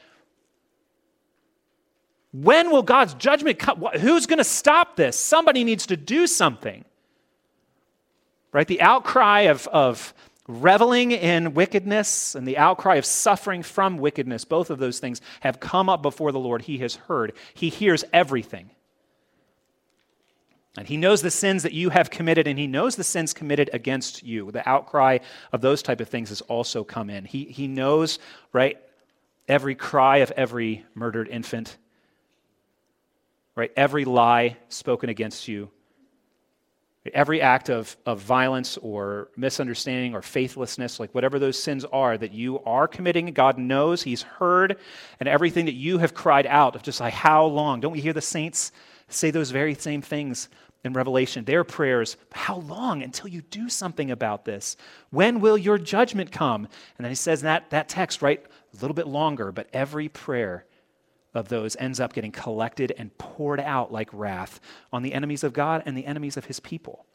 [2.34, 3.80] when will God's judgment come?
[4.00, 5.18] Who's going to stop this?
[5.18, 6.84] Somebody needs to do something.
[8.52, 8.68] Right?
[8.68, 10.14] The outcry of, of
[10.48, 15.60] reveling in wickedness and the outcry of suffering from wickedness, both of those things have
[15.60, 16.64] come up before the Lord.
[16.64, 18.72] He has heard, He hears everything.
[20.78, 23.70] And He knows the sins that you have committed, and He knows the sins committed
[23.74, 24.52] against you.
[24.52, 25.20] The outcry
[25.52, 27.26] of those type of things has also come in.
[27.26, 28.20] He, he knows,
[28.52, 28.78] right,
[29.48, 31.78] every cry of every murdered infant,
[33.56, 35.70] right, every lie spoken against you
[37.14, 42.32] Every act of, of violence or misunderstanding or faithlessness, like whatever those sins are that
[42.32, 44.78] you are committing, God knows, He's heard,
[45.20, 47.82] and everything that you have cried out of just like, how long?
[47.82, 48.72] Don't we hear the saints
[49.10, 50.48] say those very same things
[50.86, 51.44] in Revelation?
[51.44, 54.78] Their prayers, how long until you do something about this?
[55.10, 56.64] When will your judgment come?
[56.98, 60.66] And then He says that, that text, right, a little bit longer, but every prayer
[61.34, 64.60] of those ends up getting collected and poured out like wrath
[64.92, 67.06] on the enemies of God and the enemies of his people.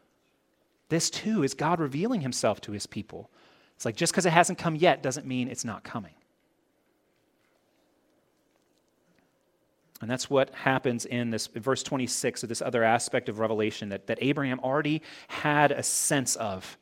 [0.89, 3.31] This too is God revealing himself to his people.
[3.77, 6.15] It's like just because it hasn't come yet doesn't mean it's not coming.
[10.01, 14.07] And that's what happens in this verse 26 of this other aspect of Revelation that,
[14.07, 16.79] that Abraham already had a sense of,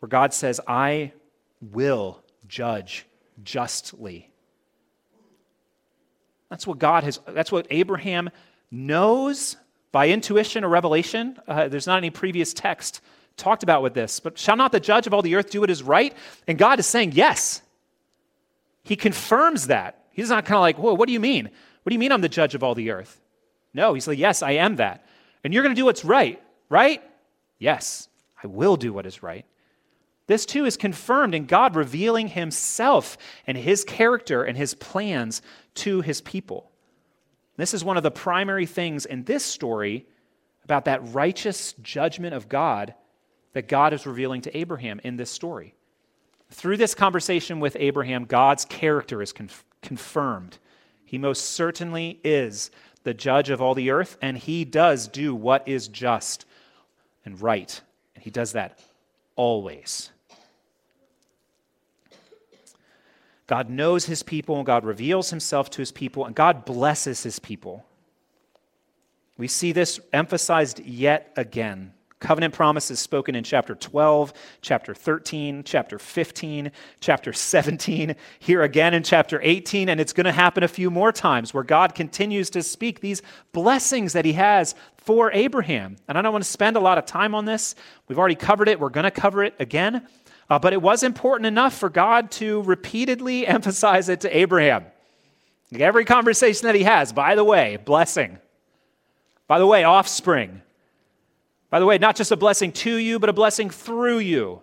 [0.00, 1.12] where God says, I
[1.60, 3.06] will judge
[3.42, 4.30] justly.
[6.50, 8.30] That's what God has, that's what Abraham
[8.70, 9.56] knows
[9.92, 11.38] by intuition or revelation.
[11.46, 13.00] Uh, there's not any previous text
[13.36, 14.20] talked about with this.
[14.20, 16.14] But shall not the judge of all the earth do what is right?
[16.46, 17.62] And God is saying yes.
[18.82, 20.04] He confirms that.
[20.12, 21.46] He's not kind of like, whoa, what do you mean?
[21.46, 23.20] What do you mean I'm the judge of all the earth?
[23.72, 25.06] No, he's like, yes, I am that.
[25.42, 27.02] And you're going to do what's right, right?
[27.58, 28.08] Yes,
[28.42, 29.44] I will do what is right.
[30.26, 35.42] This too is confirmed in God revealing himself and his character and his plans
[35.76, 36.70] to his people.
[37.56, 40.06] This is one of the primary things in this story
[40.64, 42.94] about that righteous judgment of God
[43.52, 45.74] that God is revealing to Abraham in this story.
[46.50, 50.58] Through this conversation with Abraham, God's character is conf- confirmed.
[51.04, 52.70] He most certainly is
[53.04, 56.46] the judge of all the earth, and he does do what is just
[57.24, 57.80] and right.
[58.14, 58.78] And he does that
[59.36, 60.10] always.
[63.46, 67.38] God knows his people, and God reveals himself to his people, and God blesses his
[67.38, 67.84] people.
[69.36, 71.92] We see this emphasized yet again.
[72.20, 79.02] Covenant promises spoken in chapter 12, chapter 13, chapter 15, chapter 17, here again in
[79.02, 82.62] chapter 18, and it's going to happen a few more times where God continues to
[82.62, 83.20] speak these
[83.52, 85.96] blessings that he has for Abraham.
[86.08, 87.74] And I don't want to spend a lot of time on this.
[88.08, 90.06] We've already covered it, we're going to cover it again.
[90.48, 94.84] Uh, but it was important enough for God to repeatedly emphasize it to Abraham.
[95.76, 98.38] Every conversation that he has, by the way, blessing.
[99.46, 100.62] By the way, offspring.
[101.70, 104.62] By the way, not just a blessing to you, but a blessing through you.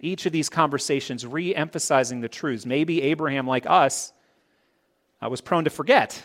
[0.00, 2.64] Each of these conversations re emphasizing the truths.
[2.64, 4.12] Maybe Abraham, like us,
[5.20, 6.22] uh, was prone to forget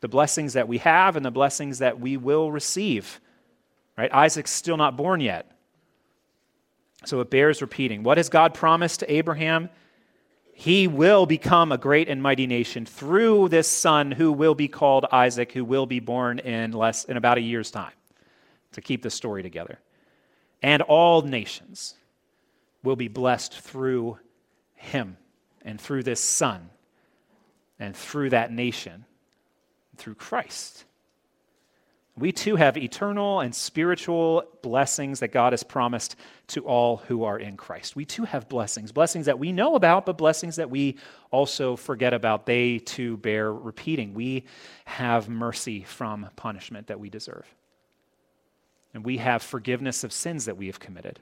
[0.00, 3.20] the blessings that we have and the blessings that we will receive.
[3.96, 4.12] Right?
[4.12, 5.50] Isaac's still not born yet.
[7.04, 8.02] So it bears repeating.
[8.02, 9.70] What has God promised to Abraham?
[10.52, 15.06] He will become a great and mighty nation through this son who will be called
[15.12, 17.92] Isaac, who will be born in less in about a year's time
[18.72, 19.78] to keep the story together.
[20.60, 21.94] And all nations
[22.82, 24.18] will be blessed through
[24.74, 25.16] him
[25.62, 26.70] and through this son
[27.78, 29.04] and through that nation,
[29.96, 30.84] through Christ.
[32.18, 36.16] We too have eternal and spiritual blessings that God has promised
[36.48, 37.96] to all who are in Christ.
[37.96, 40.96] We too have blessings, blessings that we know about, but blessings that we
[41.30, 42.46] also forget about.
[42.46, 44.14] They too bear repeating.
[44.14, 44.44] We
[44.84, 47.46] have mercy from punishment that we deserve,
[48.94, 51.20] and we have forgiveness of sins that we have committed.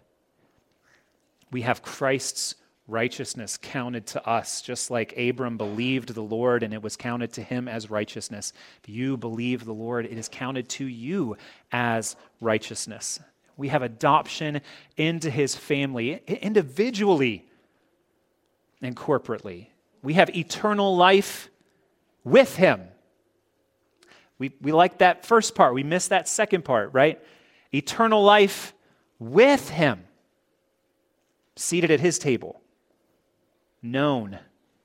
[1.51, 2.55] We have Christ's
[2.89, 7.43] righteousness counted to us, just like Abram believed the Lord and it was counted to
[7.43, 8.53] him as righteousness.
[8.83, 11.37] If you believe the Lord, it is counted to you
[11.73, 13.19] as righteousness.
[13.57, 14.61] We have adoption
[14.97, 17.45] into his family individually
[18.81, 19.69] and corporately.
[20.03, 21.51] We have eternal life
[22.23, 22.83] with him.
[24.39, 25.75] We, we like that first part.
[25.75, 27.21] We miss that second part, right?
[27.73, 28.75] Eternal life
[29.19, 30.05] with him,
[31.57, 32.61] seated at his table
[33.83, 34.39] known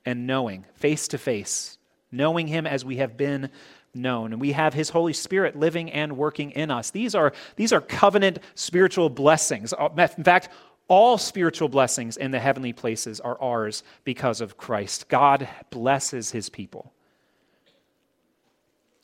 [0.04, 1.78] and knowing, face to face,
[2.10, 3.50] knowing Him as we have been
[3.94, 4.32] known.
[4.32, 6.90] And we have His Holy Spirit living and working in us.
[6.90, 9.72] These are, these are covenant spiritual blessings.
[9.72, 10.48] Uh, in fact,
[10.88, 15.08] all spiritual blessings in the heavenly places are ours because of Christ.
[15.08, 16.92] God blesses His people.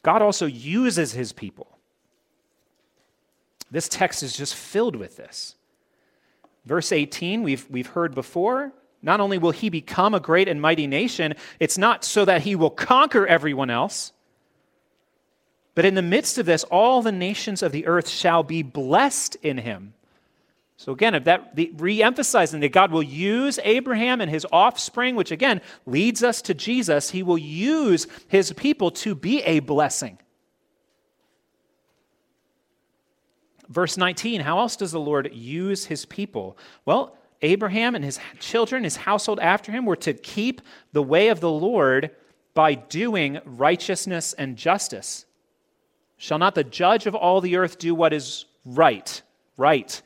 [0.03, 1.79] God also uses His people.
[3.71, 5.55] This text is just filled with this.
[6.65, 8.73] Verse 18, we've, we've heard before.
[9.03, 12.57] Not only will he become a great and mighty nation, it's not so that he
[12.57, 14.13] will conquer everyone else.
[15.75, 19.37] But in the midst of this, all the nations of the earth shall be blessed
[19.43, 19.95] in him.
[20.77, 25.61] So again, if that re-emphasizing that God will use Abraham and his offspring, which again
[25.87, 30.19] leads us to Jesus, he will use his people to be a blessing.
[33.69, 36.57] Verse 19, how else does the Lord use his people?
[36.85, 40.61] Well, Abraham and his children, his household after him, were to keep
[40.93, 42.11] the way of the Lord
[42.55, 45.25] by doing righteousness and justice.
[46.17, 49.23] Shall not the judge of all the earth do what is right?
[49.57, 50.03] Right,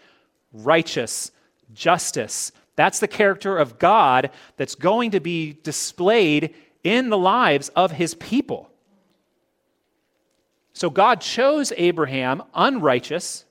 [0.53, 1.31] righteous,
[1.73, 2.53] justice.
[2.77, 8.15] That's the character of God that's going to be displayed in the lives of his
[8.15, 8.71] people.
[10.75, 13.45] So God chose Abraham, unrighteous,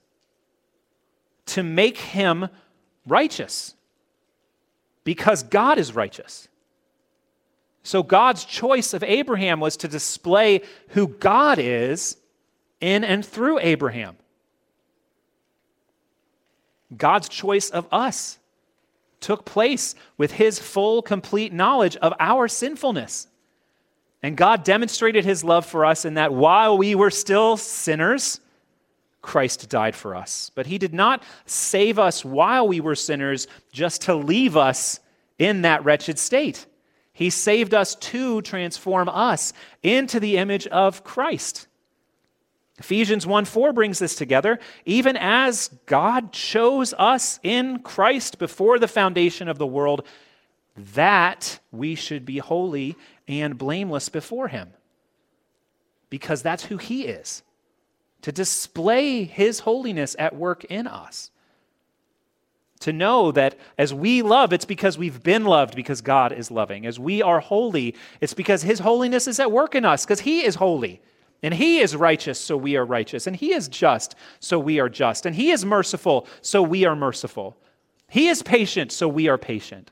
[1.47, 2.47] to make him
[3.07, 3.75] righteous
[5.03, 6.47] because God is righteous.
[7.83, 12.17] So God's choice of Abraham was to display who God is
[12.79, 14.17] in and through Abraham.
[16.95, 18.37] God's choice of us
[19.19, 23.27] took place with his full, complete knowledge of our sinfulness.
[24.23, 28.39] And God demonstrated his love for us in that while we were still sinners,
[29.21, 30.51] Christ died for us.
[30.55, 34.99] But he did not save us while we were sinners just to leave us
[35.37, 36.65] in that wretched state.
[37.13, 39.53] He saved us to transform us
[39.83, 41.67] into the image of Christ.
[42.79, 44.59] Ephesians 1 4 brings this together.
[44.85, 50.07] Even as God chose us in Christ before the foundation of the world,
[50.75, 52.95] that we should be holy
[53.27, 54.73] and blameless before Him.
[56.09, 57.43] Because that's who He is
[58.21, 61.31] to display His holiness at work in us.
[62.81, 66.85] To know that as we love, it's because we've been loved because God is loving.
[66.85, 70.43] As we are holy, it's because His holiness is at work in us because He
[70.43, 71.01] is holy.
[71.43, 73.27] And He is righteous, so we are righteous.
[73.27, 75.25] And He is just, so we are just.
[75.25, 77.55] And He is merciful, so we are merciful.
[78.09, 79.91] He is patient, so we are patient.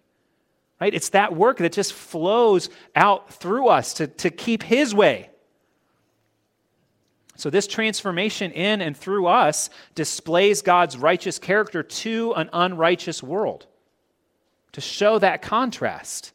[0.82, 0.94] Right?
[0.94, 5.28] It's that work that just flows out through us to, to keep His way
[7.40, 13.66] so, this transformation in and through us displays God's righteous character to an unrighteous world
[14.74, 16.34] to show that contrast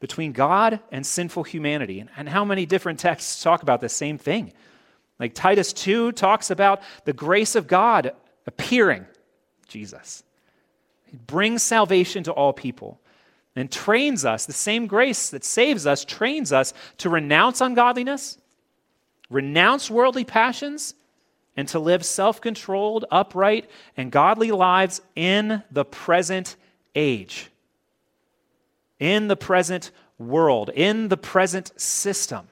[0.00, 2.02] between God and sinful humanity.
[2.16, 4.54] And how many different texts talk about the same thing?
[5.20, 8.12] Like Titus 2 talks about the grace of God
[8.46, 9.04] appearing,
[9.66, 10.22] Jesus.
[11.04, 13.00] He brings salvation to all people
[13.54, 18.38] and trains us, the same grace that saves us, trains us to renounce ungodliness
[19.30, 20.94] renounce worldly passions,
[21.56, 26.56] and to live self controlled, upright, and godly lives in the present
[26.94, 27.50] age.
[29.00, 32.48] In the present world, in the present system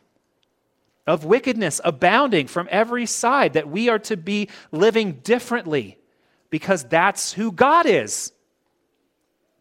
[1.06, 5.98] of wickedness abounding from every side, that we are to be living differently
[6.50, 8.32] because that's who God is,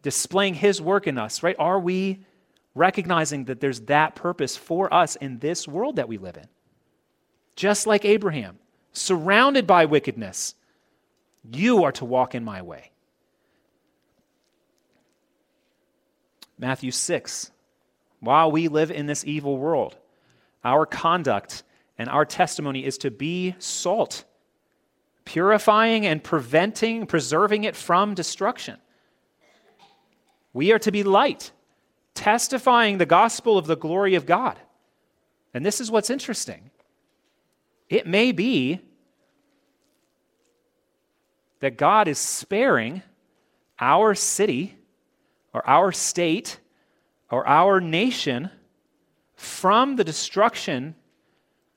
[0.02, 1.56] displaying His work in us, right?
[1.58, 2.24] Are we
[2.74, 6.48] recognizing that there's that purpose for us in this world that we live in?
[7.56, 8.58] Just like Abraham,
[8.92, 10.54] surrounded by wickedness,
[11.50, 12.90] you are to walk in my way.
[16.58, 17.50] Matthew 6.
[18.20, 19.96] While we live in this evil world,
[20.64, 21.62] our conduct
[21.98, 24.24] and our testimony is to be salt,
[25.24, 28.76] purifying and preventing, preserving it from destruction.
[30.52, 31.52] We are to be light,
[32.14, 34.58] testifying the gospel of the glory of God.
[35.52, 36.70] And this is what's interesting.
[37.88, 38.80] It may be
[41.60, 43.02] that God is sparing
[43.78, 44.76] our city
[45.52, 46.58] or our state
[47.30, 48.50] or our nation
[49.34, 50.94] from the destruction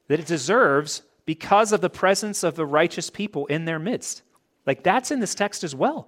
[0.07, 4.23] that it deserves because of the presence of the righteous people in their midst.
[4.65, 6.07] Like that's in this text as well.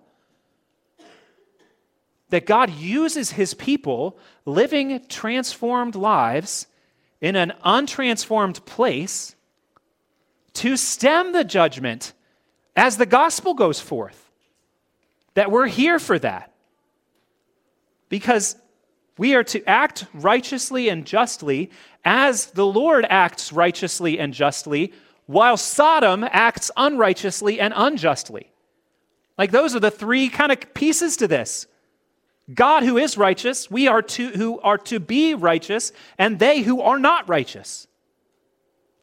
[2.29, 6.67] That God uses his people living transformed lives
[7.19, 9.35] in an untransformed place
[10.53, 12.13] to stem the judgment
[12.75, 14.29] as the gospel goes forth.
[15.33, 16.51] That we're here for that.
[18.09, 18.55] Because
[19.17, 21.69] we are to act righteously and justly
[22.03, 24.93] as the Lord acts righteously and justly,
[25.25, 28.51] while Sodom acts unrighteously and unjustly.
[29.37, 31.67] Like those are the three kind of pieces to this.
[32.53, 36.81] God who is righteous, we are to who are to be righteous, and they who
[36.81, 37.87] are not righteous.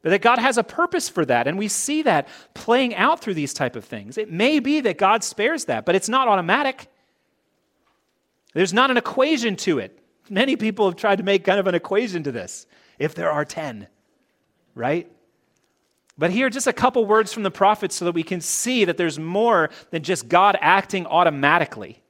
[0.03, 3.35] But that God has a purpose for that, and we see that playing out through
[3.35, 4.17] these type of things.
[4.17, 6.89] It may be that God spares that, but it's not automatic.
[8.55, 9.99] There's not an equation to it.
[10.31, 12.67] Many people have tried to make kind of an equation to this.
[12.99, 13.89] If there are 10,
[14.75, 15.11] right?
[16.17, 18.97] But here, just a couple words from the prophets so that we can see that
[18.97, 22.03] there's more than just God acting automatically.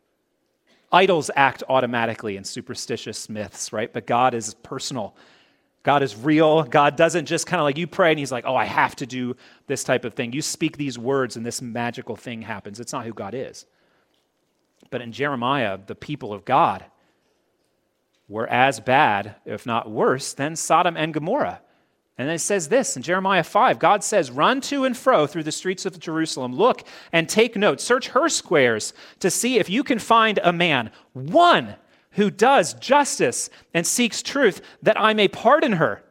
[0.91, 3.93] Idols act automatically in superstitious myths, right?
[3.93, 5.15] But God is personal.
[5.83, 6.65] God is real.
[6.65, 9.07] God doesn't just kind of like you pray and he's like, oh, I have to
[9.07, 10.33] do this type of thing.
[10.33, 12.81] You speak these words and this magical thing happens.
[12.81, 13.65] It's not who God is.
[14.91, 16.85] But in Jeremiah, the people of God
[18.29, 21.61] were as bad, if not worse, than Sodom and Gomorrah.
[22.19, 25.53] And it says this in Jeremiah 5 God says, Run to and fro through the
[25.53, 26.53] streets of Jerusalem.
[26.53, 27.81] Look and take note.
[27.81, 31.77] Search her squares to see if you can find a man, one
[32.13, 36.03] who does justice and seeks truth, that I may pardon her.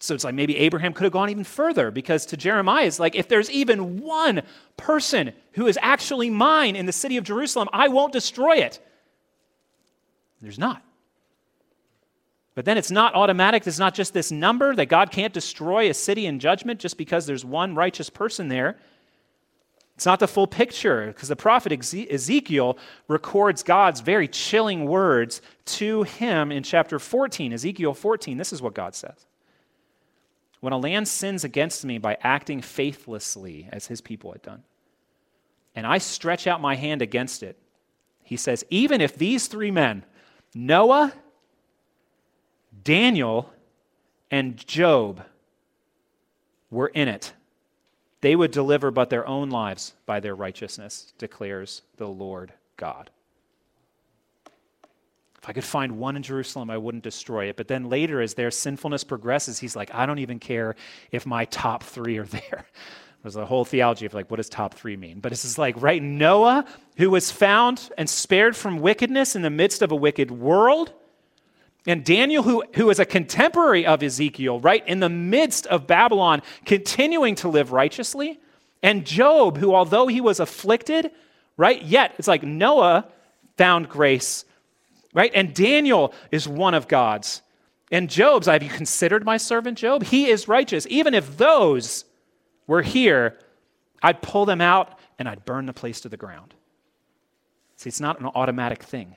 [0.00, 3.16] So it's like maybe Abraham could have gone even further because to Jeremiah, it's like,
[3.16, 4.42] if there's even one
[4.76, 8.80] person who is actually mine in the city of Jerusalem, I won't destroy it.
[10.40, 10.82] There's not.
[12.54, 13.66] But then it's not automatic.
[13.66, 17.26] It's not just this number that God can't destroy a city in judgment just because
[17.26, 18.78] there's one righteous person there.
[19.98, 22.78] It's not the full picture because the prophet Ezekiel
[23.08, 28.38] records God's very chilling words to him in chapter 14, Ezekiel 14.
[28.38, 29.26] This is what God says
[30.60, 34.62] When a land sins against me by acting faithlessly, as his people had done,
[35.74, 37.58] and I stretch out my hand against it,
[38.22, 40.04] he says, even if these three men,
[40.54, 41.12] Noah,
[42.84, 43.52] Daniel,
[44.30, 45.24] and Job
[46.70, 47.32] were in it.
[48.20, 53.10] They would deliver but their own lives by their righteousness, declares the Lord God.
[55.40, 57.56] If I could find one in Jerusalem, I wouldn't destroy it.
[57.56, 60.74] But then later, as their sinfulness progresses, he's like, I don't even care
[61.12, 62.66] if my top three are there.
[63.22, 65.20] There's a whole theology of like, what does top three mean?
[65.20, 66.64] But it's just like, right, Noah,
[66.96, 70.92] who was found and spared from wickedness in the midst of a wicked world,
[71.88, 76.42] and Daniel, who, who is a contemporary of Ezekiel, right, in the midst of Babylon,
[76.66, 78.38] continuing to live righteously,
[78.82, 81.10] and Job, who, although he was afflicted,
[81.56, 83.08] right, yet it's like Noah
[83.56, 84.44] found grace,
[85.14, 87.40] right, and Daniel is one of God's.
[87.90, 90.02] And Job's, have you considered my servant Job?
[90.02, 90.86] He is righteous.
[90.90, 92.04] Even if those
[92.66, 93.38] were here,
[94.02, 96.52] I'd pull them out and I'd burn the place to the ground.
[97.76, 99.16] See, it's not an automatic thing.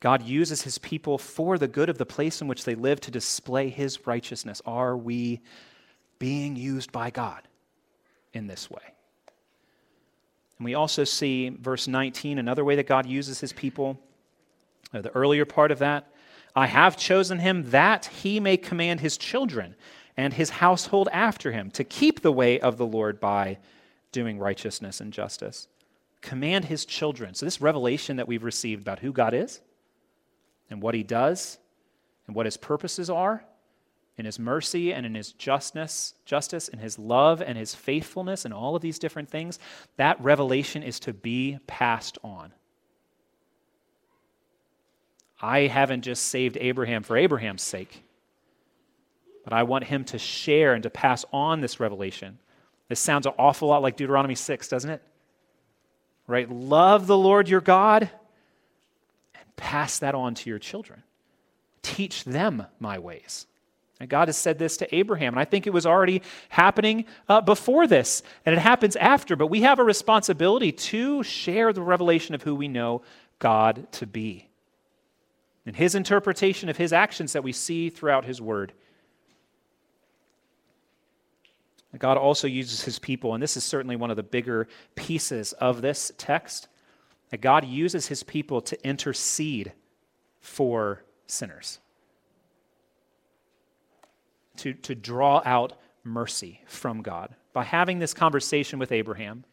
[0.00, 3.10] God uses his people for the good of the place in which they live to
[3.10, 4.62] display his righteousness.
[4.64, 5.40] Are we
[6.18, 7.42] being used by God
[8.32, 8.82] in this way?
[10.58, 14.00] And we also see, verse 19, another way that God uses his people.
[14.92, 16.10] Uh, the earlier part of that
[16.54, 19.76] I have chosen him that he may command his children
[20.16, 23.58] and his household after him to keep the way of the Lord by
[24.12, 25.68] doing righteousness and justice.
[26.20, 27.34] command his children.
[27.34, 29.60] So, this revelation that we've received about who God is
[30.70, 31.58] and what he does
[32.26, 33.44] and what his purposes are
[34.16, 38.54] in his mercy and in his justness, justice and his love and his faithfulness and
[38.54, 39.58] all of these different things,
[39.96, 42.52] that revelation is to be passed on.
[45.42, 48.04] I haven't just saved Abraham for Abraham's sake,
[49.42, 52.38] but I want him to share and to pass on this revelation.
[52.88, 55.02] This sounds an awful lot like Deuteronomy 6, doesn't it?
[56.26, 56.50] Right?
[56.50, 58.10] Love the Lord your God
[59.60, 61.02] pass that on to your children.
[61.82, 63.46] Teach them my ways.
[64.00, 67.42] And God has said this to Abraham, and I think it was already happening uh,
[67.42, 72.34] before this, and it happens after, but we have a responsibility to share the revelation
[72.34, 73.02] of who we know
[73.38, 74.50] God to be
[75.66, 78.72] and his interpretation of his actions that we see throughout his word.
[81.98, 85.82] God also uses his people, and this is certainly one of the bigger pieces of
[85.82, 86.68] this text,
[87.30, 89.72] that God uses his people to intercede
[90.40, 91.78] for sinners,
[94.56, 95.74] to, to draw out
[96.04, 97.34] mercy from God.
[97.52, 99.44] By having this conversation with Abraham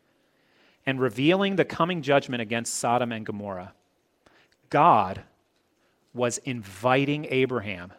[0.85, 3.73] and revealing the coming judgment against Sodom and Gomorrah,
[4.69, 5.23] God
[6.13, 7.93] was inviting Abraham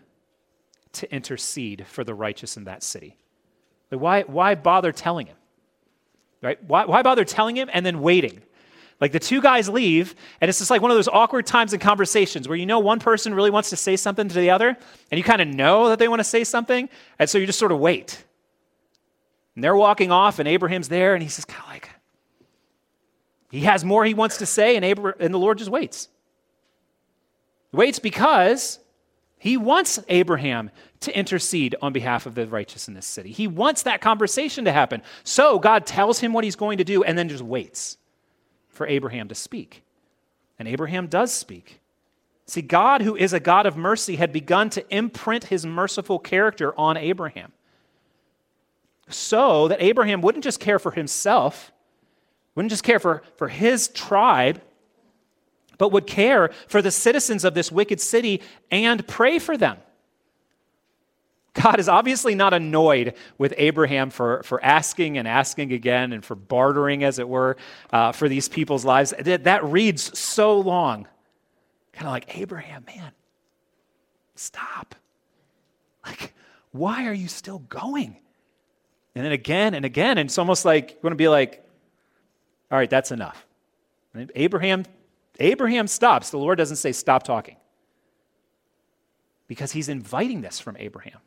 [0.92, 3.16] to intercede for the righteous in that city.
[3.90, 5.36] Like why, why bother telling him?
[6.42, 6.62] Right?
[6.64, 8.42] Why, why bother telling him and then waiting?
[9.00, 11.78] Like the two guys leave, and it's just like one of those awkward times in
[11.78, 14.76] conversations where you know one person really wants to say something to the other,
[15.10, 16.88] and you kind of know that they want to say something,
[17.18, 18.24] and so you just sort of wait.
[19.54, 21.90] And they're walking off, and Abraham's there, and he's just kind of like,
[23.50, 26.08] he has more he wants to say, and, Abraham, and the Lord just waits.
[27.70, 28.80] He waits because
[29.38, 30.70] he wants Abraham
[31.00, 33.30] to intercede on behalf of the righteous in this city.
[33.30, 35.02] He wants that conversation to happen.
[35.22, 37.96] So God tells him what he's going to do and then just waits
[38.78, 39.82] for Abraham to speak.
[40.58, 41.80] And Abraham does speak.
[42.46, 46.74] See, God, who is a God of mercy, had begun to imprint his merciful character
[46.78, 47.52] on Abraham
[49.10, 51.72] so that Abraham wouldn't just care for himself,
[52.54, 54.62] wouldn't just care for, for his tribe,
[55.76, 59.76] but would care for the citizens of this wicked city and pray for them.
[61.60, 66.34] God is obviously not annoyed with Abraham for, for asking and asking again and for
[66.34, 67.56] bartering, as it were,
[67.92, 69.14] uh, for these people's lives.
[69.18, 71.06] That, that reads so long.
[71.92, 73.12] Kind of like, Abraham, man,
[74.34, 74.94] stop.
[76.06, 76.34] Like,
[76.70, 78.16] why are you still going?
[79.14, 80.18] And then again and again.
[80.18, 81.64] And it's almost like you want to be like,
[82.70, 83.46] all right, that's enough.
[84.14, 84.84] And Abraham
[85.40, 86.30] Abraham stops.
[86.30, 87.56] The Lord doesn't say, stop talking.
[89.46, 91.18] Because he's inviting this from Abraham.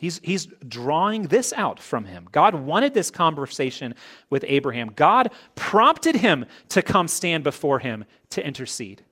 [0.00, 2.26] He's, he's drawing this out from him.
[2.32, 3.94] God wanted this conversation
[4.30, 4.92] with Abraham.
[4.96, 9.04] God prompted him to come stand before him to intercede.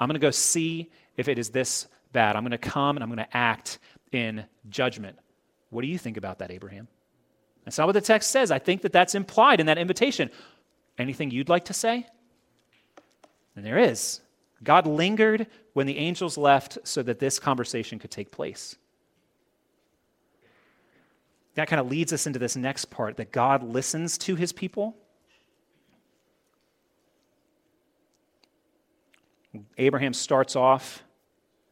[0.00, 2.34] I'm going to go see if it is this bad.
[2.34, 3.78] I'm going to come and I'm going to act
[4.10, 5.16] in judgment.
[5.70, 6.88] What do you think about that, Abraham?
[7.64, 8.50] That's not what the text says.
[8.50, 10.32] I think that that's implied in that invitation.
[10.98, 12.08] Anything you'd like to say?
[13.54, 14.20] And there is.
[14.64, 18.74] God lingered when the angels left so that this conversation could take place.
[21.58, 24.96] That kind of leads us into this next part that God listens to his people.
[29.76, 31.02] Abraham starts off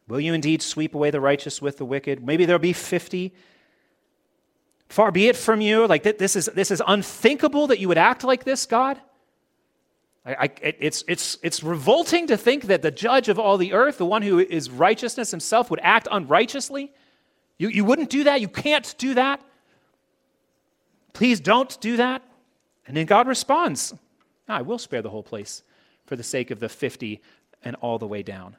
[0.09, 2.21] Will you indeed sweep away the righteous with the wicked?
[2.21, 3.33] Maybe there'll be 50.
[4.89, 5.87] Far be it from you.
[5.87, 8.99] Like this is, this is unthinkable that you would act like this, God.
[10.25, 13.99] I, I, it's, it's, it's revolting to think that the judge of all the earth,
[13.99, 16.91] the one who is righteousness himself, would act unrighteously.
[17.57, 18.41] You, you wouldn't do that.
[18.41, 19.41] You can't do that.
[21.17, 22.21] Please don't do that.
[22.85, 23.93] And then God responds
[24.47, 25.63] ah, I will spare the whole place
[26.05, 27.21] for the sake of the 50
[27.63, 28.55] and all the way down.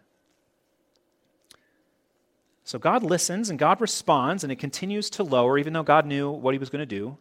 [2.65, 6.31] So God listens and God responds, and it continues to lower, even though God knew
[6.31, 7.17] what he was going to do.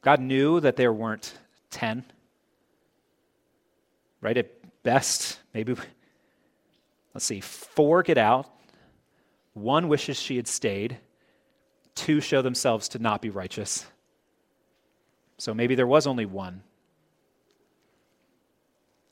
[0.00, 1.38] God knew that there weren't
[1.70, 2.04] 10
[4.22, 4.38] right?
[4.38, 5.74] At best, maybe,
[7.12, 8.46] let's see, four get out,
[9.52, 10.96] one wishes she had stayed,
[11.94, 13.86] two show themselves to not be righteous.
[15.38, 16.62] So maybe there was only one.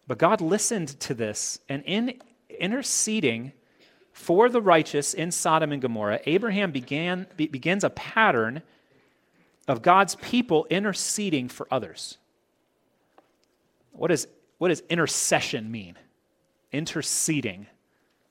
[0.07, 2.21] But God listened to this, and in
[2.59, 3.53] interceding
[4.13, 8.63] for the righteous in Sodom and Gomorrah, Abraham began, be, begins a pattern
[9.69, 12.19] of God's people interceding for others.
[13.93, 14.27] What is
[14.59, 15.97] what does intercession mean?
[16.71, 17.67] Interceding.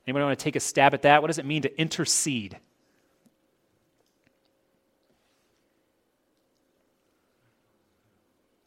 [0.06, 1.22] Anybody want to take a stab at that?
[1.22, 2.56] What does it mean to intercede?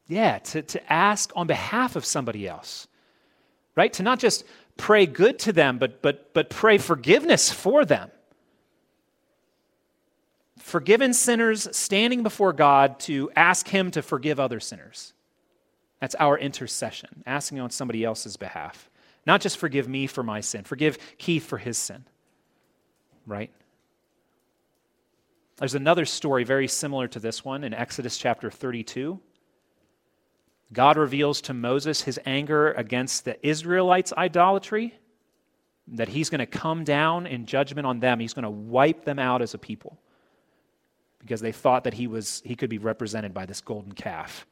[0.06, 2.86] Yeah, to, to ask on behalf of somebody else,
[3.74, 3.92] right?
[3.94, 4.44] To not just
[4.76, 8.10] pray good to them, but, but, but pray forgiveness for them.
[10.58, 15.12] Forgiven sinners standing before God to ask Him to forgive other sinners.
[16.00, 18.90] That's our intercession, asking on somebody else's behalf.
[19.26, 22.04] Not just forgive me for my sin, forgive Keith for his sin,
[23.26, 23.50] right?
[25.56, 29.18] There's another story very similar to this one in Exodus chapter 32.
[30.74, 34.94] God reveals to Moses his anger against the Israelites' idolatry,
[35.88, 38.20] that he's going to come down in judgment on them.
[38.20, 39.98] He's going to wipe them out as a people
[41.20, 44.46] because they thought that he, was, he could be represented by this golden calf.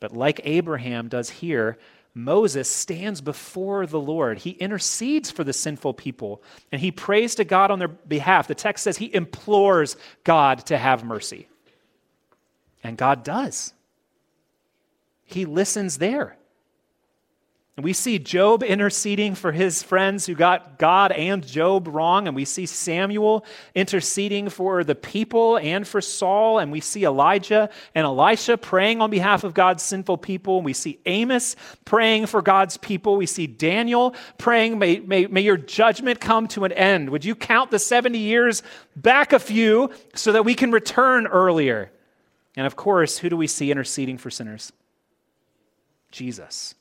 [0.00, 1.78] But like Abraham does here,
[2.14, 4.38] Moses stands before the Lord.
[4.38, 8.48] He intercedes for the sinful people and he prays to God on their behalf.
[8.48, 11.48] The text says he implores God to have mercy.
[12.82, 13.74] And God does.
[15.26, 16.36] He listens there.
[17.76, 22.26] And we see Job interceding for his friends who got God and Job wrong.
[22.26, 26.58] And we see Samuel interceding for the people and for Saul.
[26.58, 30.56] And we see Elijah and Elisha praying on behalf of God's sinful people.
[30.56, 31.54] And we see Amos
[31.84, 33.16] praying for God's people.
[33.16, 37.10] We see Daniel praying, may, may, may your judgment come to an end.
[37.10, 38.62] Would you count the 70 years
[38.94, 41.92] back a few so that we can return earlier?
[42.56, 44.72] And of course, who do we see interceding for sinners?
[46.10, 46.74] Jesus.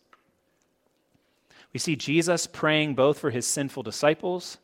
[1.74, 4.58] We see Jesus praying both for his sinful disciples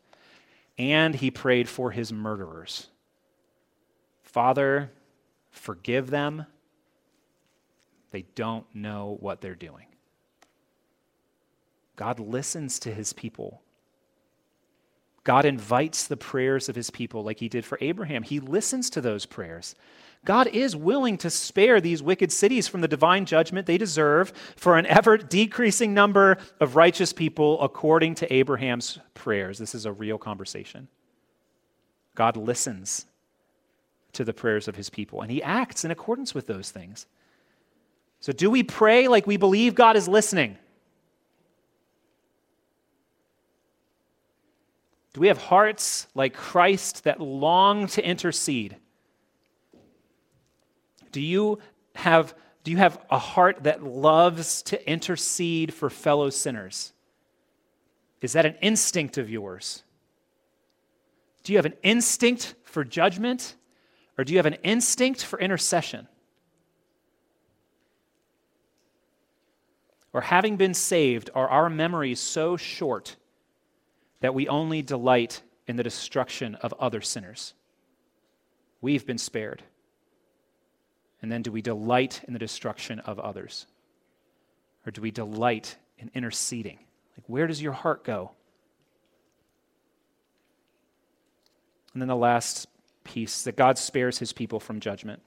[0.78, 2.88] and he prayed for his murderers.
[4.24, 4.92] Father,
[5.50, 6.46] forgive them.
[8.12, 9.88] They don't know what they're doing.
[11.96, 13.62] God listens to his people.
[15.24, 18.24] God invites the prayers of his people like he did for Abraham.
[18.24, 19.76] He listens to those prayers.
[20.24, 24.78] God is willing to spare these wicked cities from the divine judgment they deserve for
[24.78, 29.58] an ever decreasing number of righteous people according to Abraham's prayers.
[29.58, 30.88] This is a real conversation.
[32.16, 33.06] God listens
[34.14, 37.08] to the prayers of his people, and he acts in accordance with those things.
[38.20, 40.58] So, do we pray like we believe God is listening?
[45.14, 48.78] Do we have hearts like Christ that long to intercede?
[51.12, 51.60] Do you
[51.96, 52.34] have,
[52.64, 56.94] do you have a heart that loves to intercede for fellow sinners?
[58.22, 59.84] Is that an instinct of yours?
[61.44, 63.56] Do you have an instinct for judgment
[64.18, 66.08] or do you have an instinct for intercession?
[70.14, 73.16] Or having been saved, are our memories so short
[74.22, 77.54] that we only delight in the destruction of other sinners?
[78.80, 79.64] We've been spared.
[81.22, 83.68] And then do we delight in the destruction of others?
[84.86, 86.80] Or do we delight in interceding?
[87.16, 88.32] Like, where does your heart go?
[91.94, 92.68] And then the last
[93.04, 95.22] piece that God spares his people from judgment.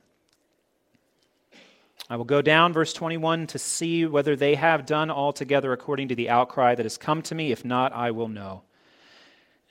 [2.10, 6.14] I will go down, verse 21, to see whether they have done altogether according to
[6.14, 7.52] the outcry that has come to me.
[7.52, 8.62] If not, I will know.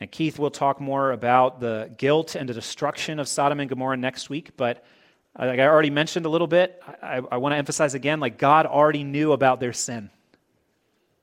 [0.04, 3.95] And Keith will talk more about the guilt and the destruction of Sodom and Gomorrah
[3.95, 4.84] next week, but
[5.39, 8.38] uh, like I already mentioned a little bit, I, I want to emphasize again like
[8.38, 10.10] God already knew about their sin.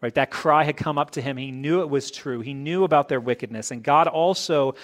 [0.01, 0.15] Right?
[0.15, 1.37] That cry had come up to him.
[1.37, 2.41] He knew it was true.
[2.41, 3.71] He knew about their wickedness.
[3.71, 4.77] And God also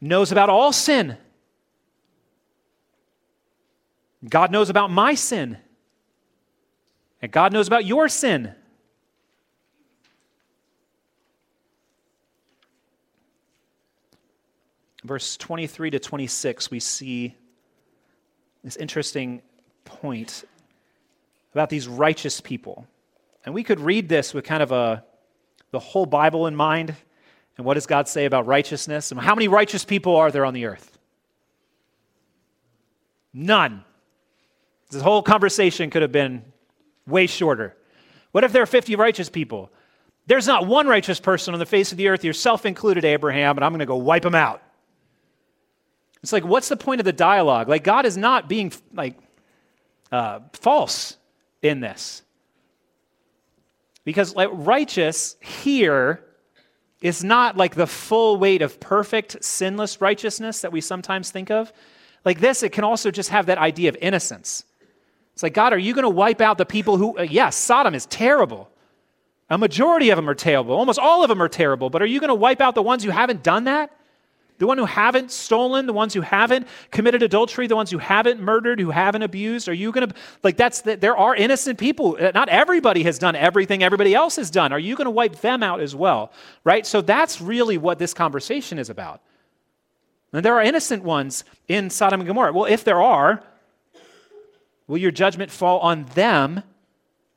[0.00, 1.16] knows about all sin.
[4.28, 5.58] God knows about my sin.
[7.22, 8.52] And God knows about your sin.
[15.04, 17.36] Verse 23 to 26, we see
[18.62, 19.42] this interesting
[19.84, 20.44] point
[21.52, 22.86] about these righteous people.
[23.44, 25.04] And we could read this with kind of a
[25.70, 26.94] the whole Bible in mind.
[27.56, 29.10] And what does God say about righteousness?
[29.10, 30.98] And how many righteous people are there on the earth?
[33.32, 33.84] None.
[34.90, 36.44] This whole conversation could have been
[37.06, 37.76] way shorter.
[38.30, 39.70] What if there are 50 righteous people?
[40.26, 43.64] There's not one righteous person on the face of the earth, yourself included, Abraham, and
[43.64, 44.62] I'm going to go wipe them out.
[46.24, 47.68] It's like, what's the point of the dialogue?
[47.68, 49.18] Like, God is not being like
[50.10, 51.18] uh, false
[51.60, 52.22] in this.
[54.06, 56.24] Because like righteous here
[57.02, 61.70] is not like the full weight of perfect, sinless righteousness that we sometimes think of.
[62.24, 64.64] Like this, it can also just have that idea of innocence.
[65.34, 67.94] It's like, God, are you going to wipe out the people who, uh, yes, Sodom
[67.94, 68.70] is terrible.
[69.50, 70.74] A majority of them are terrible.
[70.74, 71.90] Almost all of them are terrible.
[71.90, 73.94] But are you going to wipe out the ones who haven't done that?
[74.58, 78.40] The one who haven't stolen, the ones who haven't committed adultery, the ones who haven't
[78.40, 82.16] murdered, who haven't abused, are you going to, like, that's, the, there are innocent people.
[82.20, 84.72] Uh, not everybody has done everything everybody else has done.
[84.72, 86.32] Are you going to wipe them out as well?
[86.62, 86.86] Right?
[86.86, 89.20] So that's really what this conversation is about.
[90.32, 92.52] And there are innocent ones in Sodom and Gomorrah.
[92.52, 93.42] Well, if there are,
[94.86, 96.62] will your judgment fall on them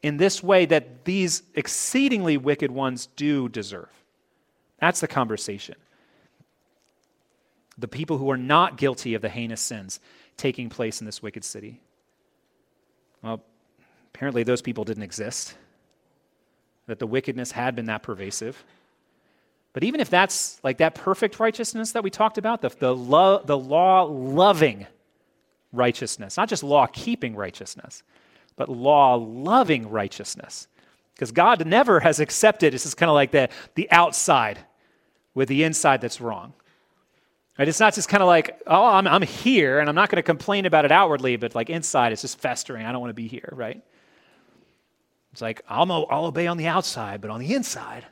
[0.04, 3.90] in this way that these exceedingly wicked ones do deserve?
[4.80, 5.76] That's the conversation
[7.78, 10.00] the people who are not guilty of the heinous sins
[10.36, 11.82] taking place in this wicked city.
[13.22, 13.42] Well,
[14.14, 15.56] apparently those people didn't exist,
[16.88, 18.64] that the wickedness had been that pervasive.
[19.74, 23.42] But even if that's like that perfect righteousness that we talked about, the, the, lo-
[23.44, 24.88] the law loving
[25.72, 28.02] righteousness, not just law keeping righteousness,
[28.56, 30.68] but law loving righteousness.
[31.14, 34.60] Because God never has accepted, this is kind of like the, the outside
[35.34, 36.54] with the inside that's wrong.
[37.58, 37.68] Right?
[37.68, 40.24] It's not just kind of like, oh, I'm, I'm here and I'm not going to
[40.24, 42.86] complain about it outwardly, but like inside it's just festering.
[42.86, 43.82] I don't want to be here, right?
[45.32, 48.06] It's like, I'll, I'll obey on the outside, but on the inside,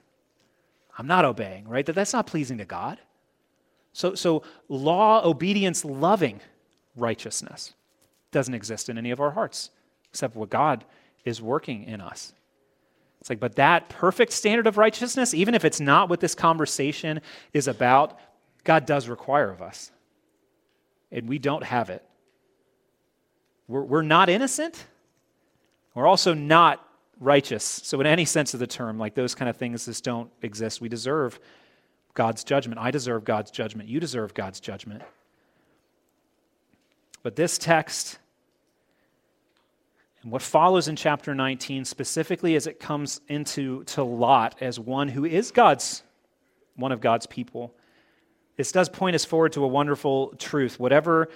[0.97, 1.85] I'm not obeying, right?
[1.85, 2.99] That that's not pleasing to God.
[3.93, 6.41] So, so law obedience loving
[6.95, 7.73] righteousness
[8.31, 9.69] doesn't exist in any of our hearts
[10.09, 10.85] except what God
[11.23, 12.33] is working in us.
[13.21, 17.21] It's like, but that perfect standard of righteousness, even if it's not what this conversation
[17.53, 18.19] is about,
[18.66, 19.91] God does require of us.
[21.11, 22.03] And we don't have it.
[23.68, 24.86] We're, we're not innocent.
[25.93, 26.86] We're also not
[27.20, 27.63] righteous.
[27.63, 30.82] So, in any sense of the term, like those kind of things just don't exist.
[30.82, 31.39] We deserve
[32.13, 32.80] God's judgment.
[32.82, 33.88] I deserve God's judgment.
[33.88, 35.03] You deserve God's judgment.
[37.24, 38.20] But this text
[40.26, 45.07] and what follows in chapter 19, specifically as it comes into to Lot as one
[45.07, 46.01] who is God's,
[46.76, 47.76] one of God's people,
[48.58, 50.80] this does point us forward to a wonderful truth.
[50.80, 51.30] Whatever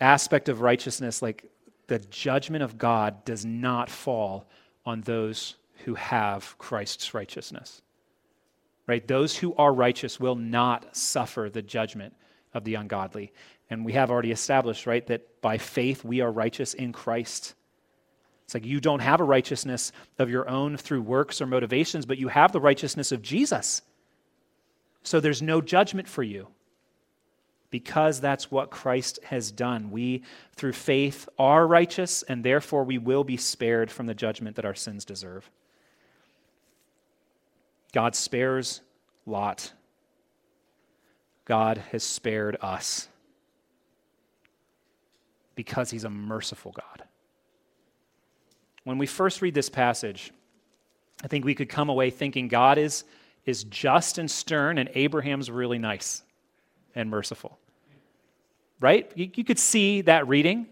[0.00, 1.50] aspect of righteousness, like
[1.86, 4.48] the judgment of God, does not fall
[4.84, 7.82] on those who have Christ's righteousness.
[8.86, 9.06] Right?
[9.06, 12.14] Those who are righteous will not suffer the judgment
[12.52, 13.32] of the ungodly.
[13.70, 17.54] And we have already established, right, that by faith we are righteous in Christ.
[18.44, 22.18] It's like you don't have a righteousness of your own through works or motivations, but
[22.18, 23.80] you have the righteousness of Jesus.
[25.02, 26.48] So there's no judgment for you
[27.74, 29.90] because that's what Christ has done.
[29.90, 30.22] We,
[30.54, 34.76] through faith, are righteous, and therefore we will be spared from the judgment that our
[34.76, 35.50] sins deserve.
[37.92, 38.80] God spares
[39.26, 39.72] Lot.
[41.46, 43.08] God has spared us
[45.56, 47.08] because he's a merciful God.
[48.84, 50.30] When we first read this passage,
[51.24, 53.02] I think we could come away thinking God is,
[53.44, 56.22] is just and stern, and Abraham's really nice
[56.94, 57.58] and merciful
[58.84, 59.10] right?
[59.14, 60.66] You, you could see that reading.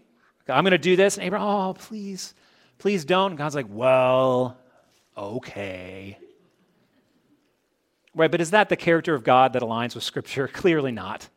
[0.47, 1.17] I'm going to do this.
[1.17, 2.35] And Abraham, oh, please,
[2.77, 3.31] please don't.
[3.31, 4.55] And God's like, well,
[5.17, 6.19] okay.
[8.13, 10.47] Right, but is that the character of God that aligns with Scripture?
[10.53, 11.27] Clearly not.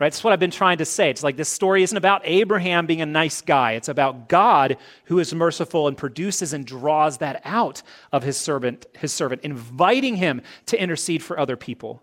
[0.00, 0.10] Right?
[0.10, 1.10] That's what I've been trying to say.
[1.10, 3.72] It's like this story isn't about Abraham being a nice guy.
[3.72, 8.86] It's about God who is merciful and produces and draws that out of his servant,
[8.98, 12.02] his servant, inviting him to intercede for other people.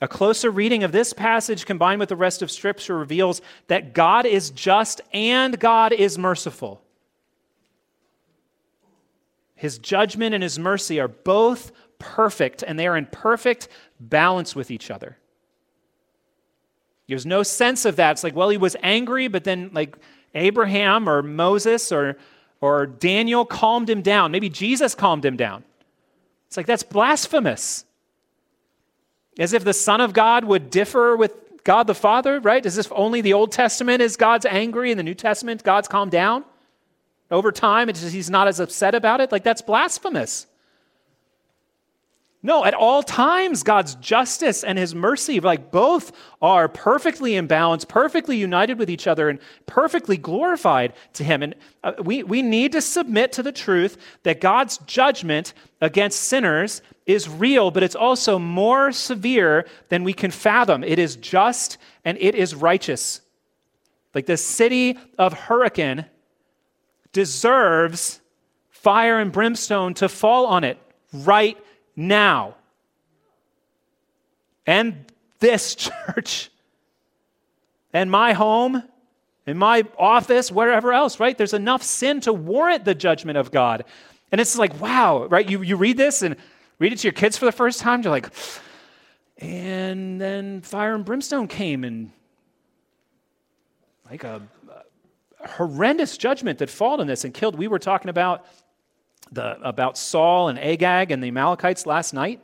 [0.00, 4.26] A closer reading of this passage combined with the rest of Scripture reveals that God
[4.26, 6.82] is just and God is merciful.
[9.54, 13.68] His judgment and his mercy are both perfect, and they are in perfect
[13.98, 15.16] balance with each other.
[17.08, 18.12] There's no sense of that.
[18.12, 19.96] It's like, well, he was angry, but then, like,
[20.34, 22.18] Abraham or Moses or,
[22.60, 24.30] or Daniel calmed him down.
[24.30, 25.64] Maybe Jesus calmed him down.
[26.48, 27.85] It's like, that's blasphemous.
[29.38, 31.32] As if the Son of God would differ with
[31.64, 32.64] God the Father, right?
[32.64, 36.12] As if only the Old Testament is God's angry and the New Testament God's calmed
[36.12, 36.44] down.
[37.30, 39.32] Over time, just, he's not as upset about it.
[39.32, 40.46] Like, that's blasphemous.
[42.46, 47.84] No, at all times, God's justice and his mercy, like both are perfectly in balance,
[47.84, 51.42] perfectly united with each other, and perfectly glorified to him.
[51.42, 56.82] And uh, we, we need to submit to the truth that God's judgment against sinners
[57.06, 60.82] is real, but it's also more severe than we can fathom.
[60.82, 63.20] It is just and it is righteous.
[64.14, 66.06] Like the city of Hurricane
[67.12, 68.20] deserves
[68.70, 70.78] fire and brimstone to fall on it
[71.12, 71.56] right
[71.94, 72.56] now.
[74.66, 75.04] And
[75.38, 75.74] this
[76.06, 76.50] church,
[77.92, 78.82] and my home,
[79.46, 81.38] and my office, wherever else, right?
[81.38, 83.84] There's enough sin to warrant the judgment of God.
[84.32, 85.48] And it's like, wow, right?
[85.48, 86.36] You, you read this and
[86.78, 88.30] read it to your kids for the first time, you're like,
[89.38, 92.10] And then fire and brimstone came and
[94.10, 94.42] like a,
[95.42, 97.56] a horrendous judgment that followed on this and killed.
[97.56, 98.46] We were talking about
[99.32, 102.40] the about Saul and Agag and the Amalekites last night.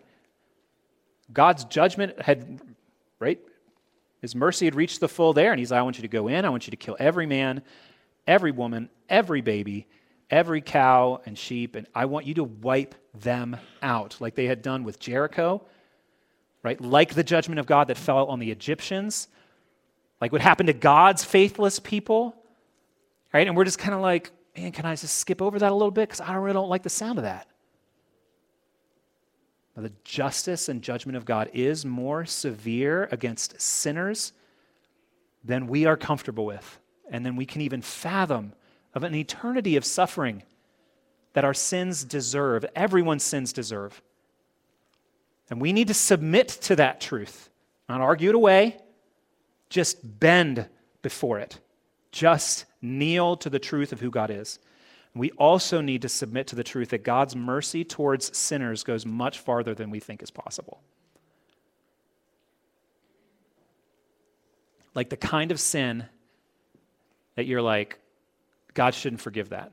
[1.33, 2.61] God's judgment had
[3.21, 3.39] right
[4.23, 6.29] his mercy had reached the full there, and he's like, I want you to go
[6.29, 7.61] in, I want you to kill every man,
[8.25, 9.89] every woman, every baby,
[10.33, 14.63] every cow and sheep, and I want you to wipe them out, like they had
[14.63, 15.63] done with Jericho,
[16.63, 16.81] right?
[16.81, 19.29] Like the judgment of God that fell on the Egyptians,
[20.21, 22.35] like what happened to God's faithless people,
[23.33, 23.47] right?
[23.47, 25.91] And we're just kind of like, man, can I just skip over that a little
[25.91, 26.09] bit?
[26.09, 27.47] Because I really don't like the sound of that.
[29.77, 34.33] The justice and judgment of God is more severe against sinners
[35.45, 36.79] than we are comfortable with,
[37.11, 38.53] and then we can even fathom
[38.95, 40.43] of an eternity of suffering
[41.33, 44.03] that our sins deserve, everyone's sins deserve.
[45.51, 47.51] And we need to submit to that truth,
[47.89, 48.79] not argue it away,
[49.71, 50.69] just bend
[51.01, 51.59] before it,
[52.11, 54.59] just kneel to the truth of who God is.
[55.15, 59.41] We also need to submit to the truth that God's mercy towards sinners goes much
[59.41, 60.81] farther than we think is possible.
[64.95, 66.07] Like the kind of sin
[67.35, 67.99] that you're like,
[68.75, 69.73] God shouldn't forgive that.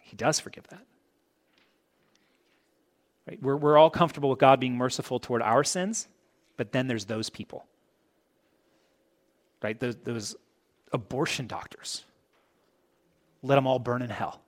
[0.00, 0.84] He does forgive that.
[3.28, 3.42] Right?
[3.42, 6.08] We're, we're all comfortable with God being merciful toward our sins,
[6.56, 7.66] but then there's those people.
[9.62, 9.78] Right?
[9.78, 10.36] Those, those
[10.92, 12.04] abortion doctors
[13.42, 14.40] let them all burn in hell.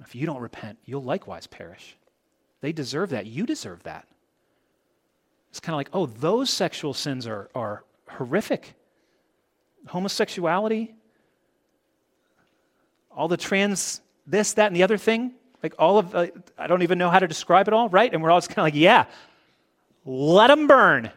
[0.00, 1.96] If you don't repent, you'll likewise perish.
[2.60, 3.26] They deserve that.
[3.26, 4.06] You deserve that.
[5.50, 8.74] It's kind of like, oh, those sexual sins are, are horrific.
[9.86, 10.95] Homosexuality,
[13.16, 16.26] all the trans, this, that, and the other thing, like all of, uh,
[16.58, 18.12] I don't even know how to describe it all, right?
[18.12, 19.06] And we're all just kind of like, yeah,
[20.04, 21.10] let them burn.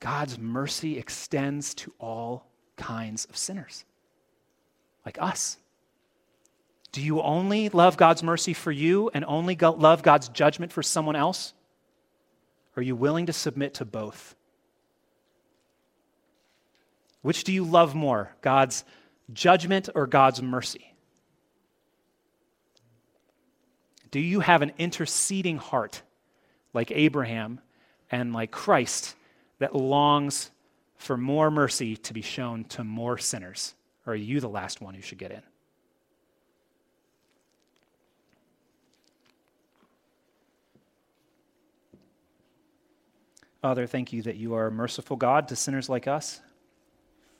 [0.00, 2.46] God's mercy extends to all
[2.76, 3.84] kinds of sinners
[5.04, 5.56] like us?
[6.92, 11.16] Do you only love God's mercy for you and only love God's judgment for someone
[11.16, 11.52] else?
[12.76, 14.34] Are you willing to submit to both?
[17.22, 18.84] Which do you love more, God's
[19.32, 20.94] judgment or God's mercy?
[24.10, 26.02] Do you have an interceding heart
[26.72, 27.60] like Abraham
[28.10, 29.14] and like Christ
[29.58, 30.50] that longs
[30.96, 33.74] for more mercy to be shown to more sinners?
[34.06, 35.42] Or are you the last one who should get in?
[43.62, 46.40] Father, thank you that you are a merciful God to sinners like us.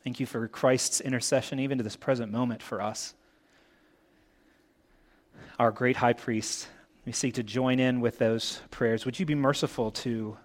[0.04, 3.14] Thank you for Christ's intercession, even to this present moment for us.
[5.58, 6.68] Our great high priest,
[7.04, 9.04] we seek to join in with those prayers.
[9.04, 10.36] Would you be merciful to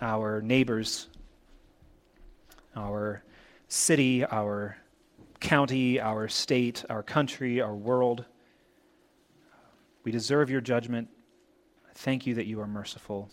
[0.00, 1.08] our neighbors,
[2.76, 3.22] our
[3.68, 4.76] city, our
[5.40, 8.24] county, our state, our country, our world.
[10.02, 11.08] We deserve your judgment.
[11.94, 13.30] Thank you that you are merciful.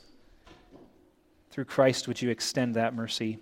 [1.50, 3.40] Through Christ, would you extend that mercy?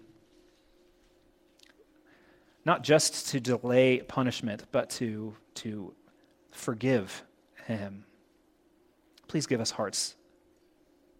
[2.69, 5.91] Not just to delay punishment, but to, to
[6.51, 7.23] forgive
[7.65, 8.05] him.
[9.27, 10.15] Please give us hearts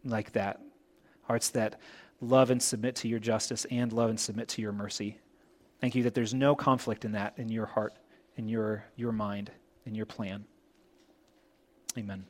[0.06, 0.62] like that
[1.24, 1.80] hearts that
[2.22, 5.18] love and submit to your justice and love and submit to your mercy.
[5.82, 7.94] Thank you that there's no conflict in that in your heart,
[8.36, 9.50] in your, your mind,
[9.88, 10.46] in your plan.
[11.98, 12.26] Amen.